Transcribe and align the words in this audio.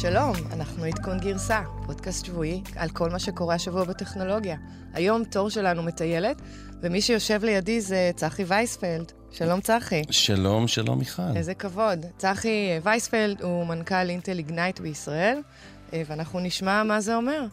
שלום, 0.00 0.32
אנחנו 0.52 0.84
עדכון 0.84 1.18
גרסה, 1.18 1.62
פודקאסט 1.86 2.24
שבועי 2.24 2.62
על 2.76 2.88
כל 2.88 3.10
מה 3.10 3.18
שקורה 3.18 3.54
השבוע 3.54 3.84
בטכנולוגיה. 3.84 4.56
היום 4.92 5.24
תור 5.24 5.50
שלנו 5.50 5.82
מטיילת, 5.82 6.42
ומי 6.82 7.00
שיושב 7.00 7.44
לידי 7.44 7.80
זה 7.80 8.10
צחי 8.16 8.44
וייספלד. 8.44 9.12
שלום 9.30 9.60
צחי. 9.60 10.02
שלום, 10.10 10.68
שלום 10.68 10.98
מיכל. 10.98 11.36
איזה 11.36 11.54
כבוד. 11.54 12.06
צחי 12.18 12.78
וייספלד 12.82 13.42
הוא 13.42 13.66
מנכ"ל 13.66 14.08
אינטל 14.10 14.38
איגנייט 14.38 14.80
בישראל, 14.80 15.38
אה, 15.92 16.02
ואנחנו 16.06 16.40
נשמע 16.40 16.82
מה 16.82 17.00
זה 17.00 17.16
אומר. 17.16 17.46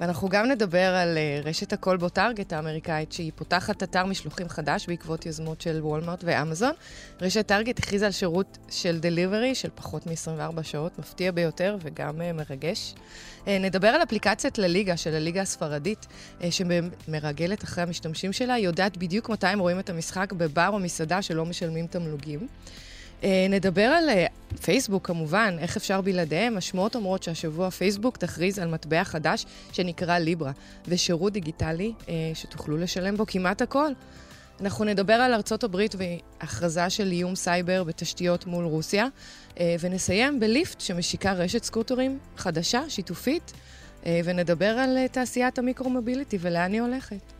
ואנחנו 0.00 0.28
גם 0.28 0.46
נדבר 0.46 0.94
על 0.94 1.18
uh, 1.18 1.46
רשת 1.46 1.72
הכל 1.72 1.96
בו 1.96 2.08
טארגט 2.08 2.52
האמריקאית, 2.52 3.12
שהיא 3.12 3.32
פותחת 3.36 3.82
אתר 3.82 4.06
משלוחים 4.06 4.48
חדש 4.48 4.86
בעקבות 4.86 5.26
יוזמות 5.26 5.60
של 5.60 5.78
וולמרט 5.82 6.24
ואמזון. 6.24 6.72
רשת 7.20 7.46
טארגט 7.46 7.78
הכריזה 7.78 8.06
על 8.06 8.12
שירות 8.12 8.58
של 8.70 8.98
דליברי 8.98 9.54
של 9.54 9.68
פחות 9.74 10.06
מ-24 10.06 10.62
שעות, 10.62 10.98
מפתיע 10.98 11.32
ביותר 11.32 11.76
וגם 11.82 12.20
uh, 12.20 12.32
מרגש. 12.32 12.94
Uh, 13.44 13.48
נדבר 13.60 13.88
על 13.88 14.02
אפליקציית 14.02 14.58
לליגה 14.58 14.96
של 14.96 15.14
הליגה 15.14 15.42
הספרדית, 15.42 16.06
שמרגלת 16.50 17.64
אחרי 17.64 17.82
המשתמשים 17.82 18.32
שלה, 18.32 18.54
היא 18.54 18.64
יודעת 18.64 18.96
בדיוק 18.96 19.28
מתי 19.28 19.46
הם 19.46 19.58
רואים 19.58 19.78
את 19.78 19.90
המשחק 19.90 20.32
בבר 20.32 20.68
או 20.72 20.78
מסעדה 20.78 21.22
שלא 21.22 21.44
משלמים 21.44 21.86
תמלוגים. 21.86 22.48
אה, 23.24 23.46
נדבר 23.50 23.82
על 23.82 24.08
אה, 24.08 24.26
פייסבוק 24.62 25.06
כמובן, 25.06 25.56
איך 25.58 25.76
אפשר 25.76 26.00
בלעדיהם. 26.00 26.56
השמועות 26.56 26.94
אומרות 26.94 27.22
שהשבוע 27.22 27.70
פייסבוק 27.70 28.16
תכריז 28.16 28.58
על 28.58 28.68
מטבע 28.68 29.04
חדש 29.04 29.46
שנקרא 29.72 30.18
ליברה, 30.18 30.52
ושירות 30.88 31.32
דיגיטלי 31.32 31.92
אה, 32.08 32.14
שתוכלו 32.34 32.76
לשלם 32.76 33.16
בו 33.16 33.26
כמעט 33.26 33.62
הכל. 33.62 33.92
אנחנו 34.60 34.84
נדבר 34.84 35.14
על 35.14 35.34
ארצות 35.34 35.64
הברית 35.64 35.94
והכרזה 35.98 36.90
של 36.90 37.12
איום 37.12 37.34
סייבר 37.34 37.84
בתשתיות 37.84 38.46
מול 38.46 38.64
רוסיה, 38.64 39.06
ונסיים 39.80 40.40
ב 40.40 40.48
Lyft 40.48 40.80
שמשיקה 40.80 41.32
רשת 41.32 41.64
סקוטרים 41.64 42.18
חדשה, 42.36 42.82
שיתופית, 42.88 43.52
ונדבר 44.06 44.66
על 44.66 45.06
תעשיית 45.12 45.58
ה 45.58 45.63
micro-mobility 45.63 46.38
ולאן 46.40 46.72
היא 46.72 46.80
הולכת. 46.80 47.39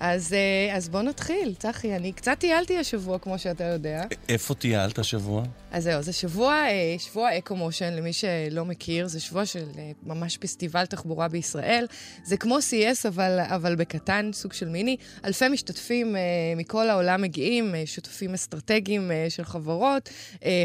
אז, 0.00 0.32
אה, 0.32 0.76
אז 0.76 0.88
בוא 0.88 1.02
נתחיל, 1.02 1.54
צחי. 1.58 1.96
אני 1.96 2.12
קצת 2.12 2.36
טיילתי 2.38 2.78
השבוע, 2.78 3.18
כמו 3.18 3.38
שאתה 3.38 3.64
יודע. 3.64 4.02
איפה 4.28 4.54
טיילת 4.54 4.98
השבוע? 4.98 5.44
אז 5.70 5.84
זהו, 5.84 6.02
זה 6.02 6.12
שבוע, 6.12 6.54
אה, 6.54 6.96
שבוע 6.98 7.38
EcoMotion, 7.38 7.92
למי 7.92 8.12
שלא 8.12 8.64
מכיר. 8.64 9.08
זה 9.08 9.20
שבוע 9.20 9.46
של 9.46 9.64
אה, 9.78 9.90
ממש 10.02 10.36
פסטיבל 10.36 10.86
תחבורה 10.86 11.28
בישראל. 11.28 11.86
זה 12.24 12.36
כמו 12.36 12.58
CS, 12.58 13.08
אבל, 13.08 13.38
אבל 13.40 13.76
בקטן, 13.76 14.30
סוג 14.32 14.52
של 14.52 14.68
מיני. 14.68 14.96
אלפי 15.24 15.48
משתתפים 15.48 16.16
מכל 16.56 16.90
העולם 16.90 17.22
מגיעים, 17.22 17.74
שותפים 17.86 18.34
אסטרטגיים 18.34 19.10
של 19.28 19.44
חברות, 19.44 20.08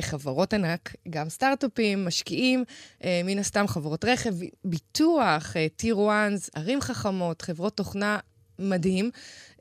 חברות 0.02 0.54
ענק, 0.54 0.96
גם 1.10 1.30
סטארט-אפים, 1.30 2.06
משקיעים, 2.06 2.64
מן 3.04 3.40
הסתם 3.40 3.68
חברות 3.68 4.06
רכב, 4.06 4.34
ביטוח, 4.66 5.54
טיר 5.76 5.98
1, 6.10 6.50
ערים 6.56 6.82
חכמות, 6.82 7.42
חברות 7.42 7.78
תוכנה. 7.78 8.20
מדהים. 8.60 9.12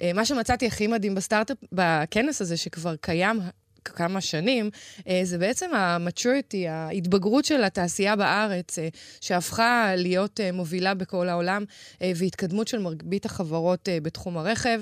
אה, 0.01 0.13
מה 0.13 0.25
שמצאתי 0.25 0.67
הכי 0.67 0.87
מדהים 0.87 1.15
בסטארט-אפ, 1.15 1.57
בכנס 1.73 2.41
הזה, 2.41 2.57
שכבר 2.57 2.97
קיים 2.97 3.41
כמה 3.89 4.21
שנים, 4.21 4.71
אה, 5.09 5.21
זה 5.25 5.39
בעצם 5.39 5.75
ה-maturity, 5.75 6.69
ההתבגרות 6.69 7.45
של 7.45 7.65
התעשייה 7.65 8.17
בארץ, 8.17 8.79
אה, 8.79 8.89
שהפכה 9.21 9.93
להיות 9.97 10.41
מובילה 10.53 10.95
בכל 10.95 11.29
העולם, 11.29 11.65
והתקדמות 12.01 12.69
של 12.69 12.79
מרבית 12.79 13.25
החברות 13.27 13.89
בתחום 14.03 14.39
הרכב. 14.39 14.81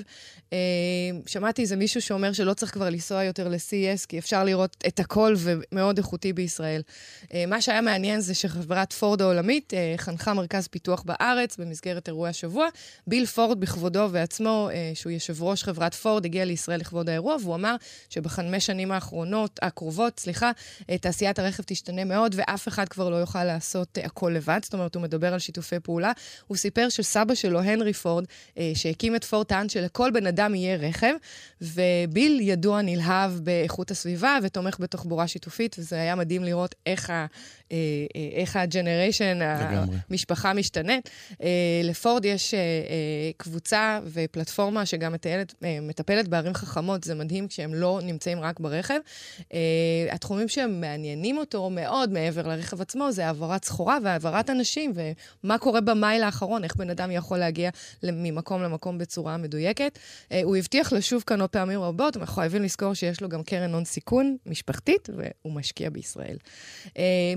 שמעתי 1.25 1.61
איזה 1.61 1.75
מישהו 1.75 2.01
שאומר 2.01 2.33
שלא 2.33 2.53
צריך 2.53 2.73
כבר 2.73 2.89
לנסוע 2.89 3.23
יותר 3.23 3.47
ל-CES, 3.47 4.05
כי 4.07 4.19
אפשר 4.19 4.43
לראות 4.43 4.83
את 4.87 4.99
הכל 4.99 5.35
ומאוד 5.37 5.97
איכותי 5.97 6.33
בישראל. 6.33 6.81
מה 7.47 7.61
שהיה 7.61 7.81
מעניין 7.81 8.21
זה 8.21 8.35
שחברת 8.35 8.93
פורד 8.93 9.21
העולמית 9.21 9.73
חנכה 9.97 10.33
מרכז 10.33 10.67
פיתוח 10.67 11.03
בארץ 11.05 11.57
במסגרת 11.57 12.07
אירועי 12.07 12.29
השבוע. 12.29 12.67
ביל 13.07 13.25
פורד 13.25 13.59
בכבודו 13.59 14.07
ועצמו, 14.11 14.69
שהוא 14.93 15.11
יושב 15.11 15.43
ראש 15.43 15.63
חברת 15.63 15.93
פורד, 15.93 16.25
הגיע 16.25 16.45
לישראל 16.45 16.79
לכבוד 16.79 17.09
האירוע, 17.09 17.35
והוא 17.41 17.55
אמר 17.55 17.75
שבחמש 18.09 18.65
שנים 18.65 18.91
האחרונות, 18.93 19.59
הקרובות, 19.61 20.19
סליחה, 20.19 20.51
תעשיית 21.01 21.39
הרכב 21.39 21.63
תשתנה 21.63 22.03
מאוד, 22.03 22.35
ואף 22.37 22.67
אחד 22.67 22.89
כבר 22.89 23.09
לא 23.09 23.15
יוכל 23.15 23.43
לעשות 23.43 23.97
הכל 24.03 24.33
לבד. 24.35 24.59
זאת 24.63 24.73
אומרת, 24.73 24.95
הוא 24.95 25.03
מדבר 25.03 25.33
על 25.33 25.39
שיתופי 25.39 25.79
פעולה. 25.79 26.11
הוא 26.47 26.57
סיפר 26.57 26.89
שסבא 26.89 27.35
שלו, 27.35 27.61
הנרי 27.61 27.93
פורד, 27.93 28.25
שהקים 28.73 29.15
את 29.15 29.23
פורד, 29.23 29.45
טען 29.45 29.69
שלכל 29.69 30.11
בן 30.11 30.27
אדם 30.27 30.55
יהיה 30.55 30.77
רכב, 30.77 31.13
וביל 31.61 32.39
ידוע 32.41 32.81
נלהב 32.81 33.31
באיכות 33.31 33.91
הסביבה 33.91 34.37
ותומך 34.43 34.77
בתחבורה 34.79 35.27
שיתופית, 35.27 35.75
וזה 35.79 35.95
היה 35.95 36.15
מדהים 36.15 36.43
לראות 36.43 36.75
איך, 36.85 37.09
ה, 37.09 37.25
אה, 37.71 37.77
אה, 38.15 38.29
איך 38.33 38.55
הג'נריישן, 38.55 39.39
המשפחה 40.09 40.53
משתנית. 40.53 41.09
אה, 41.43 41.47
לפורד 41.83 42.25
יש 42.25 42.53
קבוצה 43.37 43.99
ופלטפורמה 44.13 44.85
שגם 44.85 45.13
מטיילת, 45.13 45.53
מטפלת 45.81 46.27
בערים 46.27 46.53
חכמות, 46.53 47.03
זה 47.03 47.15
מדהים 47.15 47.47
כשהם 47.47 47.73
לא 47.73 47.99
נמצאים 48.03 48.39
רק 48.39 48.59
ברכב. 48.59 48.82
התחומים 50.11 50.47
שמעניינים 50.47 51.37
אותו 51.37 51.69
מאוד 51.69 52.11
מעבר 52.11 52.47
לרכב 52.47 52.81
עצמו 52.81 53.11
זה 53.11 53.27
העברת 53.27 53.65
סחורה 53.65 53.97
והעברת 54.03 54.49
אנשים, 54.49 54.93
ומה 55.43 55.57
קורה 55.57 55.81
במייל 55.81 56.23
האחרון, 56.23 56.63
איך 56.63 56.75
בן 56.75 56.89
אדם 56.89 57.11
יכול 57.11 57.37
להגיע 57.37 57.69
ממקום 58.03 58.63
למקום 58.63 58.97
בצורה 58.97 59.37
מדויקת. 59.37 59.99
הוא 60.43 60.55
הבטיח 60.55 60.93
לשוב 60.93 61.23
כאן 61.27 61.41
עוד 61.41 61.49
פעמים 61.49 61.81
רבות, 61.81 62.17
אנחנו 62.17 62.35
חייבים 62.35 62.63
לזכור 62.63 62.93
שיש 62.93 63.21
לו 63.21 63.29
גם 63.29 63.43
קרן 63.43 63.73
הון 63.73 63.85
סיכון 63.85 64.37
משפחתית, 64.45 65.09
והוא 65.17 65.53
משקיע 65.53 65.89
בישראל. 65.89 66.37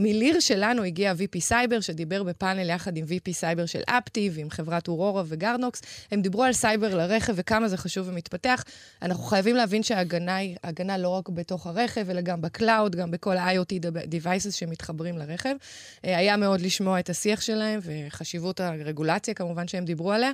מ 0.01 0.09
Lear 0.09 0.41
שלנו 0.41 0.83
הגיע 0.83 1.13
VP 1.13 1.41
סייבר, 1.41 1.81
שדיבר 1.81 2.23
בפאנל 2.23 2.71
יחד 2.71 2.97
עם 2.97 3.05
VP 3.05 3.33
סייבר 3.33 3.67
של 3.67 3.81
Aptiv, 3.87 4.39
עם 4.39 4.51
חברת 4.51 4.89
Aurora 4.89 5.23
ו 5.27 5.32
GuardKnox. 5.32 5.83
הם 6.11 6.23
דיברו 6.23 6.43
על 6.45 6.53
סייבר 6.53 6.95
לרכב 6.95 7.33
וכמה 7.37 7.69
זה 7.69 7.77
חשוב 7.77 8.09
ומתפתח. 8.09 8.65
אנחנו 9.03 9.25
חייבים 9.25 9.57
להבין 9.57 9.83
שההגנה 9.83 10.37
היא 10.37 10.57
הגנה 10.65 10.99
לא 10.99 11.09
רק 11.09 11.29
בתוך 11.37 11.67
הרכב, 11.67 12.11
אלא 12.11 12.21
גם 12.21 12.41
ב 12.41 12.49
cloud, 12.49 12.97
גם 12.97 13.11
בכל 13.11 13.37
ה-IoT 13.37 13.73
devices 14.11 14.51
שמתחברים 14.51 15.19
לרכב. 15.19 15.55
היה 16.03 16.37
מאוד 16.37 16.61
לשמוע 16.61 17.01
את 17.01 17.11
השיח 17.11 17.41
שלהם 17.41 17.81
וחשיבות 17.83 18.61
הרגולציה, 18.61 19.35
כמובן 19.35 19.69
שהם 19.69 19.85
דיברו 19.85 20.13
עליה. 20.13 20.31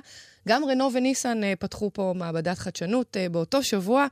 גם 0.47 0.65
רנו 0.65 0.89
וניסן 0.93 1.41
פתחו 1.59 1.89
פה 1.93 2.13
מעבדת 2.15 2.57
חדשנות 2.57 3.17
באותו 3.31 3.63
שבוע, 3.63 4.07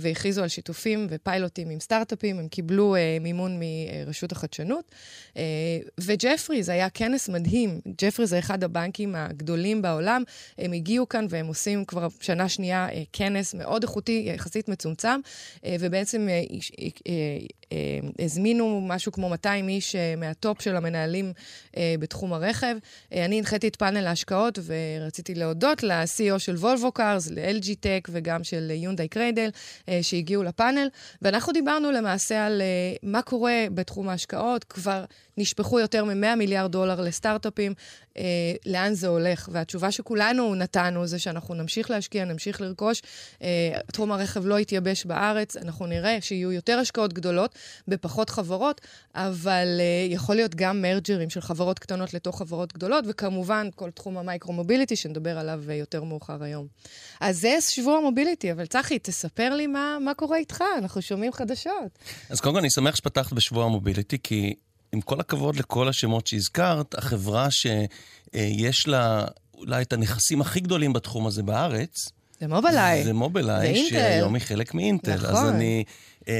והכריזו 0.00 0.42
על 0.42 0.48
שיתופים 0.48 1.06
ופיילוטים 1.10 1.70
עם 1.70 1.80
סטארט-אפים. 1.80 2.38
הם 2.38 2.48
קיבלו 2.48 2.96
מימון 3.20 3.60
מרשות 3.60 4.32
החדשנות. 4.32 4.92
ו 6.00 6.06
Jefferies, 6.06 6.62
זה 6.62 6.72
היה 6.72 6.90
כנס 6.90 7.28
מדהים. 7.28 7.80
Jefferies 8.00 8.26
זה 8.26 8.38
אחד 8.38 8.64
הבנקים 8.64 9.14
הגדולים 9.14 9.82
בעולם. 9.82 10.22
הם 10.58 10.72
הגיעו 10.72 11.08
כאן 11.08 11.26
והם 11.28 11.46
עושים 11.46 11.84
כבר 11.84 12.08
שנה 12.20 12.48
שנייה 12.48 12.88
כנס 13.12 13.54
מאוד 13.54 13.82
איכותי, 13.82 14.24
יחסית 14.34 14.68
מצומצם, 14.68 15.20
ובעצם 15.66 16.28
הזמינו 18.18 18.80
משהו 18.80 19.12
כמו 19.12 19.28
200 19.28 19.68
איש 19.68 19.96
מה 20.16 20.34
top 20.34 20.62
של 20.62 20.76
המנהלים 20.76 21.32
בתחום 21.78 22.32
הרכב. 22.32 22.76
אני 23.12 23.38
הנחיתי 23.38 23.68
את 23.68 23.76
פאנל 23.76 24.06
ההשקעות 24.06 24.58
ורציתי 24.58 25.22
רציתי 25.22 25.34
להודות 25.34 25.82
ל-CEO 25.82 26.38
של 26.38 26.54
Volvo 26.54 26.92
Cars, 26.92 27.30
ל-LG 27.30 27.66
Tech 27.66 28.08
וגם 28.10 28.44
של 28.44 28.70
Hyundai 28.74 29.08
Cradle, 29.08 29.50
שהגיעו 30.02 30.42
לפאנל, 30.42 30.88
ואנחנו 31.22 31.52
דיברנו 31.52 31.90
למעשה 31.90 32.46
על 32.46 32.62
מה 33.02 33.22
קורה 33.22 33.64
בתחום 33.74 34.08
ההשקעות. 34.08 34.64
כבר 34.64 35.04
נשפכו 35.38 35.80
יותר 35.80 36.04
מ-100 36.04 36.36
מיליארד 36.36 36.72
דולר 36.72 37.00
לסטארט-אפים, 37.00 37.72
uh, 38.08 38.18
לאן 38.66 38.94
זה 38.94 39.08
הולך? 39.08 39.48
והתשובה 39.52 39.90
שכולנו 39.90 40.54
נתנו 40.54 41.06
זה 41.06 41.18
שאנחנו 41.18 41.54
נמשיך 41.54 41.90
להשקיע, 41.90 42.24
נמשיך 42.24 42.60
לרכוש. 42.60 43.02
Uh, 43.38 43.42
תחום 43.92 44.12
הרכב 44.12 44.46
לא 44.46 44.60
יתייבש 44.60 45.04
בארץ, 45.04 45.56
אנחנו 45.56 45.86
נראה 45.86 46.20
שיהיו 46.20 46.52
יותר 46.52 46.78
השקעות 46.78 47.12
גדולות 47.12 47.54
בפחות 47.88 48.30
חברות, 48.30 48.80
אבל 49.14 49.80
uh, 49.80 50.12
יכול 50.12 50.36
להיות 50.36 50.54
גם 50.54 50.82
מרג'רים 50.82 51.30
של 51.30 51.40
חברות 51.40 51.78
קטנות 51.78 52.14
לתוך 52.14 52.38
חברות 52.38 52.72
גדולות, 52.72 53.04
וכמובן 53.08 53.68
כל 53.74 53.90
תחום 53.90 54.18
המייקרו-מוביליטי, 54.18 54.96
שנדבר 54.96 55.22
נדבר 55.22 55.38
עליו 55.38 55.72
יותר 55.72 56.04
מאוחר 56.04 56.42
היום. 56.42 56.66
אז 57.20 57.40
זה 57.40 57.56
שבוע 57.60 57.98
המוביליטי, 57.98 58.52
אבל 58.52 58.66
צחי, 58.66 58.98
תספר 58.98 59.54
לי 59.54 59.66
מה, 59.66 59.98
מה 60.00 60.14
קורה 60.14 60.36
איתך, 60.36 60.64
אנחנו 60.78 61.02
שומעים 61.02 61.32
חדשות. 61.32 61.98
אז 62.30 62.40
קודם 62.40 62.54
כל, 62.54 62.60
אני 62.60 62.70
שמח 62.70 62.96
שפתחת 62.96 63.32
בשבוע 63.32 63.64
המוביליטי, 63.64 64.18
כי 64.22 64.54
עם 64.92 65.00
כל 65.00 65.20
הכבוד 65.20 65.56
לכל 65.56 65.88
השמות 65.88 66.26
שהזכרת, 66.26 66.94
החברה 66.94 67.48
שיש 67.50 68.88
לה 68.88 69.24
אולי 69.54 69.82
את 69.82 69.92
הנכסים 69.92 70.40
הכי 70.40 70.60
גדולים 70.60 70.92
בתחום 70.92 71.26
הזה 71.26 71.42
בארץ, 71.42 72.08
זה 72.42 72.48
מובילאיי. 72.48 73.04
זה 73.04 73.12
מובילאיי, 73.12 73.88
שהיום 73.90 74.34
היא 74.34 74.42
חלק 74.42 74.74
מאינטל. 74.74 75.14
נכון. 75.14 75.30
אז 75.30 75.48
אני 75.48 75.84
אה, 76.28 76.34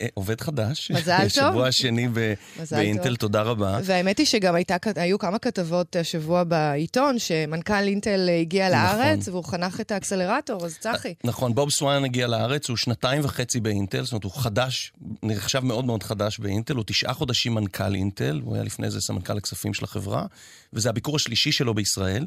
אה, 0.00 0.06
עובד 0.14 0.40
חדש. 0.40 0.90
מזל 0.90 1.18
טוב. 1.34 1.50
שבוע 1.50 1.72
שני 1.72 2.08
ב- 2.12 2.34
באינטל, 2.70 3.08
טוב. 3.08 3.16
תודה 3.16 3.42
רבה. 3.42 3.80
והאמת 3.84 4.18
היא 4.18 4.26
שגם 4.26 4.54
הייתה, 4.54 4.76
היו 4.96 5.18
כמה 5.18 5.38
כתבות 5.38 5.96
השבוע 5.96 6.44
בעיתון, 6.44 7.18
שמנכ"ל 7.18 7.86
אינטל 7.86 8.28
הגיע 8.40 8.68
נכון. 8.68 8.78
לארץ, 8.78 9.28
והוא 9.28 9.44
חנך 9.44 9.80
את 9.80 9.92
האקסלרטור, 9.92 10.66
אז 10.66 10.78
צחי. 10.78 11.14
נכון, 11.24 11.54
בוב 11.54 11.70
סואן 11.70 12.04
הגיע 12.04 12.26
לארץ, 12.26 12.68
הוא 12.68 12.76
שנתיים 12.76 13.24
וחצי 13.24 13.60
באינטל, 13.60 14.02
זאת 14.04 14.12
אומרת, 14.12 14.24
הוא 14.24 14.32
חדש, 14.32 14.92
נחשב 15.22 15.64
מאוד 15.64 15.84
מאוד 15.84 16.02
חדש 16.02 16.38
באינטל, 16.38 16.74
הוא 16.74 16.84
תשעה 16.86 17.14
חודשים 17.14 17.54
מנכ"ל 17.54 17.94
אינטל, 17.94 18.40
הוא 18.44 18.54
היה 18.54 18.64
לפני 18.64 18.90
זה 18.90 19.00
סמנכ"ל 19.00 19.36
הכספים 19.36 19.74
של 19.74 19.84
החברה, 19.84 20.26
וזה 20.72 20.88
הביקור 20.88 21.16
השלישי 21.16 21.52
שלו 21.52 21.74
בישראל. 21.74 22.26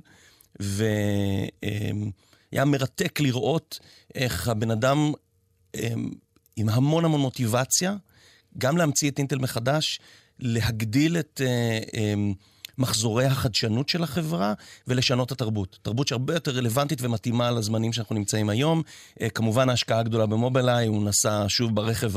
והיה 2.51 2.65
מרתק 2.65 3.19
לראות 3.19 3.79
איך 4.15 4.47
הבן 4.47 4.71
אדם 4.71 5.11
עם 6.55 6.69
המון 6.69 7.05
המון 7.05 7.21
מוטיבציה, 7.21 7.95
גם 8.57 8.77
להמציא 8.77 9.09
את 9.11 9.19
אינטל 9.19 9.37
מחדש, 9.37 9.99
להגדיל 10.39 11.17
את 11.17 11.41
uh, 11.43 11.89
um, 11.89 11.97
מחזורי 12.77 13.25
החדשנות 13.25 13.89
של 13.89 14.03
החברה 14.03 14.53
ולשנות 14.87 15.27
את 15.27 15.31
התרבות. 15.31 15.79
תרבות 15.81 16.07
שהרבה 16.07 16.33
יותר 16.33 16.51
רלוונטית 16.51 17.01
ומתאימה 17.01 17.51
לזמנים 17.51 17.93
שאנחנו 17.93 18.15
נמצאים 18.15 18.49
היום. 18.49 18.81
Uh, 19.19 19.29
כמובן 19.29 19.69
ההשקעה 19.69 19.99
הגדולה 19.99 20.25
במובילאיי, 20.25 20.87
הוא 20.87 21.03
נסע 21.03 21.45
שוב 21.47 21.75
ברכב 21.75 22.11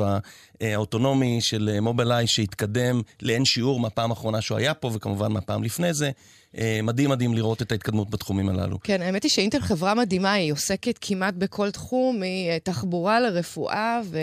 האוטונומי 0.60 1.40
של 1.40 1.80
מובילאיי 1.80 2.26
שהתקדם 2.26 3.02
לאין 3.22 3.44
שיעור 3.44 3.80
מהפעם 3.80 4.10
האחרונה 4.10 4.40
שהוא 4.40 4.58
היה 4.58 4.74
פה, 4.74 4.90
וכמובן 4.94 5.32
מהפעם 5.32 5.62
לפני 5.62 5.94
זה. 5.94 6.10
אה, 6.58 6.80
מדהים 6.82 7.10
מדהים 7.10 7.34
לראות 7.34 7.62
את 7.62 7.72
ההתקדמות 7.72 8.10
בתחומים 8.10 8.48
הללו. 8.48 8.78
כן, 8.84 9.02
האמת 9.02 9.22
היא 9.22 9.30
שאינטל 9.30 9.60
חברה 9.60 9.94
מדהימה, 9.94 10.32
היא 10.32 10.52
עוסקת 10.52 10.98
כמעט 11.00 11.34
בכל 11.34 11.70
תחום, 11.70 12.20
מתחבורה 12.22 13.20
לרפואה 13.20 14.00
ו, 14.04 14.18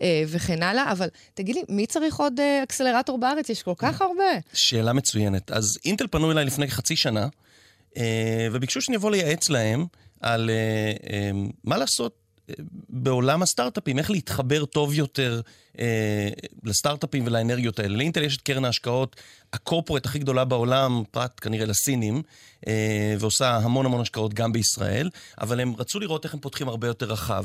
אה, 0.00 0.22
וכן 0.26 0.62
הלאה, 0.62 0.92
אבל 0.92 1.08
תגיד 1.34 1.54
לי, 1.54 1.62
מי 1.68 1.86
צריך 1.86 2.16
עוד 2.16 2.40
אה, 2.40 2.62
אקסלרטור 2.62 3.18
בארץ? 3.18 3.48
יש 3.48 3.62
כל 3.62 3.74
כך 3.76 4.02
הרבה. 4.02 4.38
שאלה 4.54 4.92
מצוינת. 4.92 5.50
אז 5.50 5.78
אינטל 5.84 6.06
פנו 6.06 6.32
אליי 6.32 6.44
לפני 6.44 6.70
חצי 6.70 6.96
שנה, 6.96 7.28
וביקשו 8.52 8.80
שאני 8.80 8.96
אבוא 8.96 9.10
לייעץ 9.10 9.48
להם 9.48 9.86
על 10.20 10.50
מה 11.64 11.76
לעשות 11.76 12.20
בעולם 12.88 13.42
הסטארט-אפים, 13.42 13.98
איך 13.98 14.10
להתחבר 14.10 14.64
טוב 14.64 14.94
יותר 14.94 15.40
אה, 15.78 16.28
לסטארט-אפים 16.64 17.26
ולאנרגיות 17.26 17.78
האלה. 17.78 17.96
לאינטל 17.96 18.22
יש 18.22 18.36
את 18.36 18.42
קרן 18.42 18.64
ההשקעות 18.64 19.16
הקורפורט 19.52 20.06
הכי 20.06 20.18
גדולה 20.18 20.44
בעולם, 20.44 21.02
פרט 21.10 21.40
כנראה 21.40 21.66
לסינים, 21.66 22.22
אה, 22.68 23.14
ועושה 23.18 23.56
המון 23.56 23.86
המון 23.86 24.00
השקעות 24.00 24.34
גם 24.34 24.52
בישראל, 24.52 25.10
אבל 25.40 25.60
הם 25.60 25.74
רצו 25.78 26.00
לראות 26.00 26.24
איך 26.24 26.34
הם 26.34 26.40
פותחים 26.40 26.68
הרבה 26.68 26.86
יותר 26.86 27.06
רחב, 27.06 27.44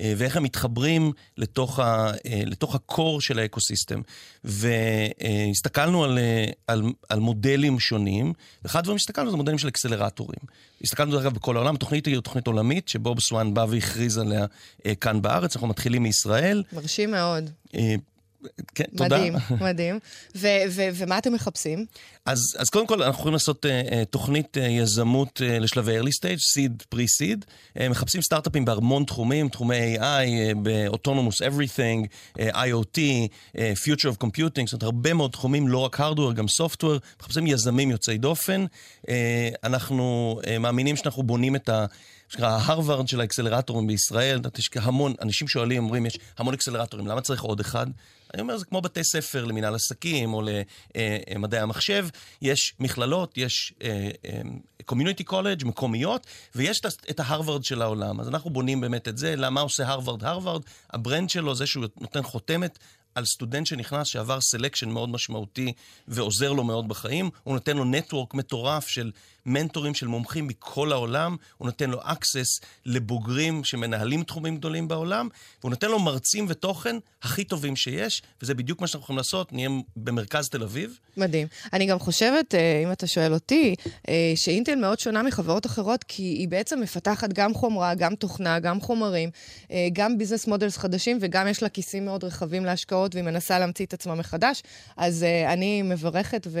אה, 0.00 0.12
ואיך 0.16 0.36
הם 0.36 0.42
מתחברים 0.42 1.12
לתוך, 1.36 1.78
ה, 1.78 2.12
אה, 2.26 2.42
לתוך 2.46 2.74
הקור 2.74 3.20
של 3.20 3.38
האקוסיסטם. 3.38 4.00
והסתכלנו 4.44 6.04
על, 6.04 6.18
על, 6.66 6.82
על 7.08 7.20
מודלים 7.20 7.80
שונים, 7.80 8.32
ואחד 8.64 8.78
הדברים 8.78 8.98
שהסתכלנו 8.98 9.30
זה 9.30 9.36
מודלים 9.36 9.58
של 9.58 9.68
אקסלרטורים. 9.68 10.40
הסתכלנו 10.82 11.20
אגב 11.20 11.34
בכל 11.34 11.56
העולם, 11.56 11.74
התוכנית 11.74 12.06
היא 12.06 12.20
תוכנית 12.20 12.46
עולמית, 12.46 12.88
שבוב 12.88 13.20
סואן 13.20 13.54
בא 13.54 13.66
והכריז 13.68 14.18
עליה 14.18 14.46
כאן 15.00 15.22
בארץ, 15.22 15.56
אנחנו 15.56 15.68
מתחילים 15.68 16.02
מישראל. 16.02 16.62
מרשים 16.72 17.10
מאוד. 17.10 17.50
כן, 18.74 18.84
תודה. 18.96 19.16
מדהים, 19.16 19.34
מדהים. 19.60 19.98
ו- 20.36 20.48
ו- 20.70 20.88
ומה 20.94 21.18
אתם 21.18 21.32
מחפשים? 21.32 21.86
אז, 22.26 22.56
אז 22.58 22.70
קודם 22.70 22.86
כל, 22.86 23.02
אנחנו 23.02 23.18
יכולים 23.18 23.32
לעשות 23.32 23.64
uh, 23.64 23.90
uh, 23.90 23.94
תוכנית 24.10 24.56
uh, 24.56 24.60
יזמות 24.60 25.40
uh, 25.40 25.60
לשלבי 25.60 26.00
early 26.00 26.12
stage, 26.20 26.40
seed, 26.56 26.94
pre-seed. 26.94 27.44
Uh, 27.78 27.88
מחפשים 27.90 28.22
סטארט-אפים 28.22 28.64
בהמון 28.64 29.04
תחומים, 29.04 29.48
תחומי 29.48 29.96
AI, 29.96 30.00
uh, 30.00 30.58
ב-autonomous 30.62 31.38
everything, 31.40 32.06
אה, 32.38 32.40
IoT, 32.54 32.98
אה, 33.56 33.58
future 33.84 34.08
of 34.08 34.24
computing, 34.24 34.66
זאת 34.66 34.72
אומרת, 34.72 34.82
הרבה 34.82 35.14
מאוד 35.14 35.30
תחומים, 35.30 35.68
לא 35.68 35.78
רק 35.78 36.00
hardware, 36.00 36.32
גם 36.34 36.44
software. 36.44 36.98
מחפשים 37.20 37.46
יזמים 37.46 37.90
יוצאי 37.90 38.18
דופן. 38.18 38.64
אה, 39.02 39.08
אנחנו 39.64 40.38
אה, 40.42 40.58
מאמינים 40.58 40.96
שאנחנו 40.96 41.22
בונים 41.22 41.56
את 41.56 41.68
ה... 41.68 41.86
שנקרא 42.28 42.48
ההרווארד 42.48 43.08
של 43.08 43.20
האקסלרטורים 43.20 43.86
בישראל, 43.86 44.40
יש 44.58 44.70
המון, 44.74 45.14
אנשים 45.22 45.48
שואלים, 45.48 45.84
אומרים, 45.84 46.06
יש 46.06 46.18
המון 46.38 46.54
אקסלרטורים, 46.54 47.06
למה 47.06 47.20
צריך 47.20 47.42
עוד 47.42 47.60
אחד? 47.60 47.86
אני 48.34 48.42
אומר, 48.42 48.56
זה 48.56 48.64
כמו 48.64 48.80
בתי 48.80 49.04
ספר 49.04 49.44
למנהל 49.44 49.74
עסקים 49.74 50.34
או 50.34 50.42
למדעי 51.34 51.60
המחשב, 51.60 52.06
יש 52.42 52.74
מכללות, 52.80 53.38
יש 53.38 53.72
community 54.84 55.22
אה, 55.22 55.26
college, 55.26 55.62
אה, 55.62 55.66
מקומיות, 55.66 56.26
ויש 56.54 56.80
את 57.10 57.20
ההרווארד 57.20 57.64
של 57.64 57.82
העולם. 57.82 58.20
אז 58.20 58.28
אנחנו 58.28 58.50
בונים 58.50 58.80
באמת 58.80 59.08
את 59.08 59.18
זה. 59.18 59.36
למה 59.36 59.60
עושה 59.60 59.88
הרווארד 59.88 60.24
הרווארד? 60.24 60.62
ה 60.90 60.97
brand 60.97 61.30
שלו 61.30 61.54
זה 61.54 61.66
שהוא 61.66 61.84
נותן 62.00 62.22
חותמת 62.22 62.78
על 63.14 63.24
סטודנט 63.24 63.66
שנכנס, 63.66 64.06
שעבר 64.06 64.40
selection 64.40 64.88
מאוד 64.88 65.08
משמעותי 65.08 65.72
ועוזר 66.08 66.52
לו 66.52 66.64
מאוד 66.64 66.88
בחיים. 66.88 67.30
הוא 67.42 67.54
נותן 67.54 67.76
לו 67.76 67.84
network 67.84 68.34
מטורף 68.34 68.88
של 68.88 69.10
מנטורים 69.46 69.94
של 69.94 70.06
מומחים 70.06 70.46
מכל 70.46 70.92
העולם, 70.92 71.36
הוא 71.58 71.66
נותן 71.66 71.90
לו 71.90 72.02
access 72.02 72.64
לבוגרים 72.86 73.64
שמנהלים 73.64 74.22
תחומים 74.22 74.56
גדולים 74.56 74.88
בעולם, 74.88 75.28
והוא 75.60 75.70
נותן 75.70 75.90
לו 75.90 75.98
מרצים 75.98 76.46
ותוכן 76.48 76.96
הכי 77.22 77.44
טובים 77.44 77.76
שיש, 77.76 78.22
וזה 78.42 78.54
בדיוק 78.54 78.80
מה 78.80 78.86
שאנחנו 78.86 79.04
יכולים 79.04 79.16
לעשות, 79.16 79.52
נהיה 79.52 79.68
במרכז 79.96 80.48
תל 80.48 80.62
אביב. 80.62 80.98
מדהים. 81.16 81.46
אני 81.72 81.86
גם 81.86 81.98
חושבת, 81.98 82.54
אה, 82.54 82.82
אם 82.84 82.92
אתה 82.92 83.06
שואל 83.06 83.34
אותי, 83.34 83.74
אה, 84.08 84.32
שאינטל 84.36 84.74
מאוד 84.74 84.98
שונה 84.98 85.22
מחברות 85.22 85.66
אחרות, 85.66 86.04
כי 86.04 86.22
היא 86.22 86.48
בעצם 86.48 86.80
מפתחת 86.80 87.32
גם 87.32 87.54
חומרה, 87.54 87.94
גם 87.94 88.14
תוכנה, 88.14 88.58
גם 88.58 88.80
חומרים, 88.80 89.30
אה, 89.70 89.88
גם 89.92 90.18
business 90.18 90.46
models 90.46 90.76
חדשים, 90.76 91.18
וגם 91.20 91.48
יש 91.48 91.62
לה 91.62 91.68
כיסים 91.68 92.04
מאוד 92.04 92.24
רחבים 92.24 92.64
להשקעות, 92.64 93.03
והיא 93.14 93.24
מנסה 93.24 93.58
להמציא 93.58 93.86
את 93.86 93.92
עצמה 93.92 94.14
מחדש. 94.14 94.62
אז 94.96 95.24
אני 95.52 95.82
מברכת 95.82 96.46
ו- 96.50 96.60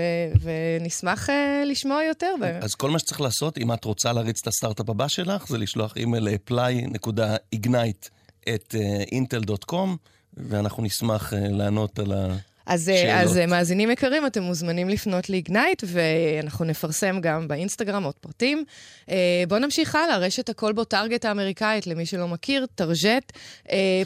ונשמח 0.80 1.28
לשמוע 1.66 2.02
יותר. 2.02 2.34
אז 2.62 2.74
אז 2.74 2.74
כל 2.74 2.90
מה 2.90 2.98
שצריך 2.98 3.20
לעשות, 3.20 3.58
אם 3.58 3.72
את 3.72 3.84
רוצה 3.84 4.12
להריץ 4.12 4.40
את 4.40 4.46
הסטארט-אפ 4.46 4.88
הבא 4.88 5.08
שלך, 5.08 5.48
זה 5.48 5.58
לשלוח 5.58 5.96
אימייל 5.96 6.28
ל-apply.ignite 6.28 8.08
at 8.54 8.74
intel.com, 9.14 9.88
ואנחנו 10.36 10.82
נשמח 10.82 11.32
uh, 11.32 11.36
לענות 11.36 11.98
על 11.98 12.12
ה... 12.12 12.36
אז, 12.66 12.88
אה, 12.88 13.20
אז 13.20 13.38
אה, 13.38 13.46
מאזינים 13.46 13.90
יקרים, 13.90 14.26
אתם 14.26 14.42
מוזמנים 14.42 14.88
לפנות 14.88 15.30
לאיגנייט, 15.30 15.84
ואנחנו 15.86 16.64
נפרסם 16.64 17.20
גם 17.20 17.48
באינסטגרם 17.48 18.04
עוד 18.04 18.14
פרטים. 18.14 18.64
בואו 19.48 19.60
נמשיך 19.60 19.94
הלאה, 19.94 20.18
רשת 20.18 20.48
הכל 20.48 20.72
בו 20.72 20.84
טארגט 20.84 21.24
האמריקאית, 21.24 21.86
למי 21.86 22.06
שלא 22.06 22.28
מכיר, 22.28 22.66
טרג'ט, 22.74 23.32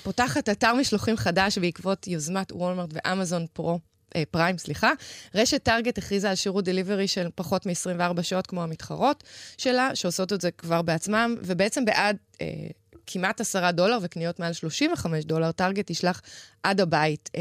פותחת 0.02 0.49
אתר 0.49 0.75
משלוחים 0.75 1.16
חדש 1.16 1.58
בעקבות 1.58 2.06
יוזמת 2.06 2.52
וולמרט 2.52 2.90
ואמזון 2.93 3.46
פרו. 3.52 3.78
אה, 4.16 4.22
פריים, 4.31 4.58
סליחה. 4.58 4.93
רשת 5.34 5.62
טארגט 5.62 5.99
הכריזה 5.99 6.31
על 6.31 6.34
שירות 6.34 6.64
delivery 6.64 7.08
של 7.08 7.28
פחות 7.34 7.66
מ-24 7.66 8.22
שעות 8.22 8.46
כמו 8.46 8.62
המתחרות 8.62 9.25
שלה, 9.58 9.90
שעושות 9.94 10.32
את 10.32 10.40
זה 10.40 10.50
כבר 10.50 10.82
בעצמם, 10.82 11.37
ובעצם 11.43 11.84
בעד 11.84 12.16
אה, 12.40 12.46
כמעט 13.10 13.40
10 13.40 13.70
דולר 13.70 13.99
וקניות 14.02 14.40
מעל 14.40 14.52
35 14.52 15.25
דולר, 15.25 15.52
טארגט 15.52 15.84
תשלח 15.86 16.22
עד 16.62 16.81
הבית. 16.81 17.31
אה, 17.36 17.41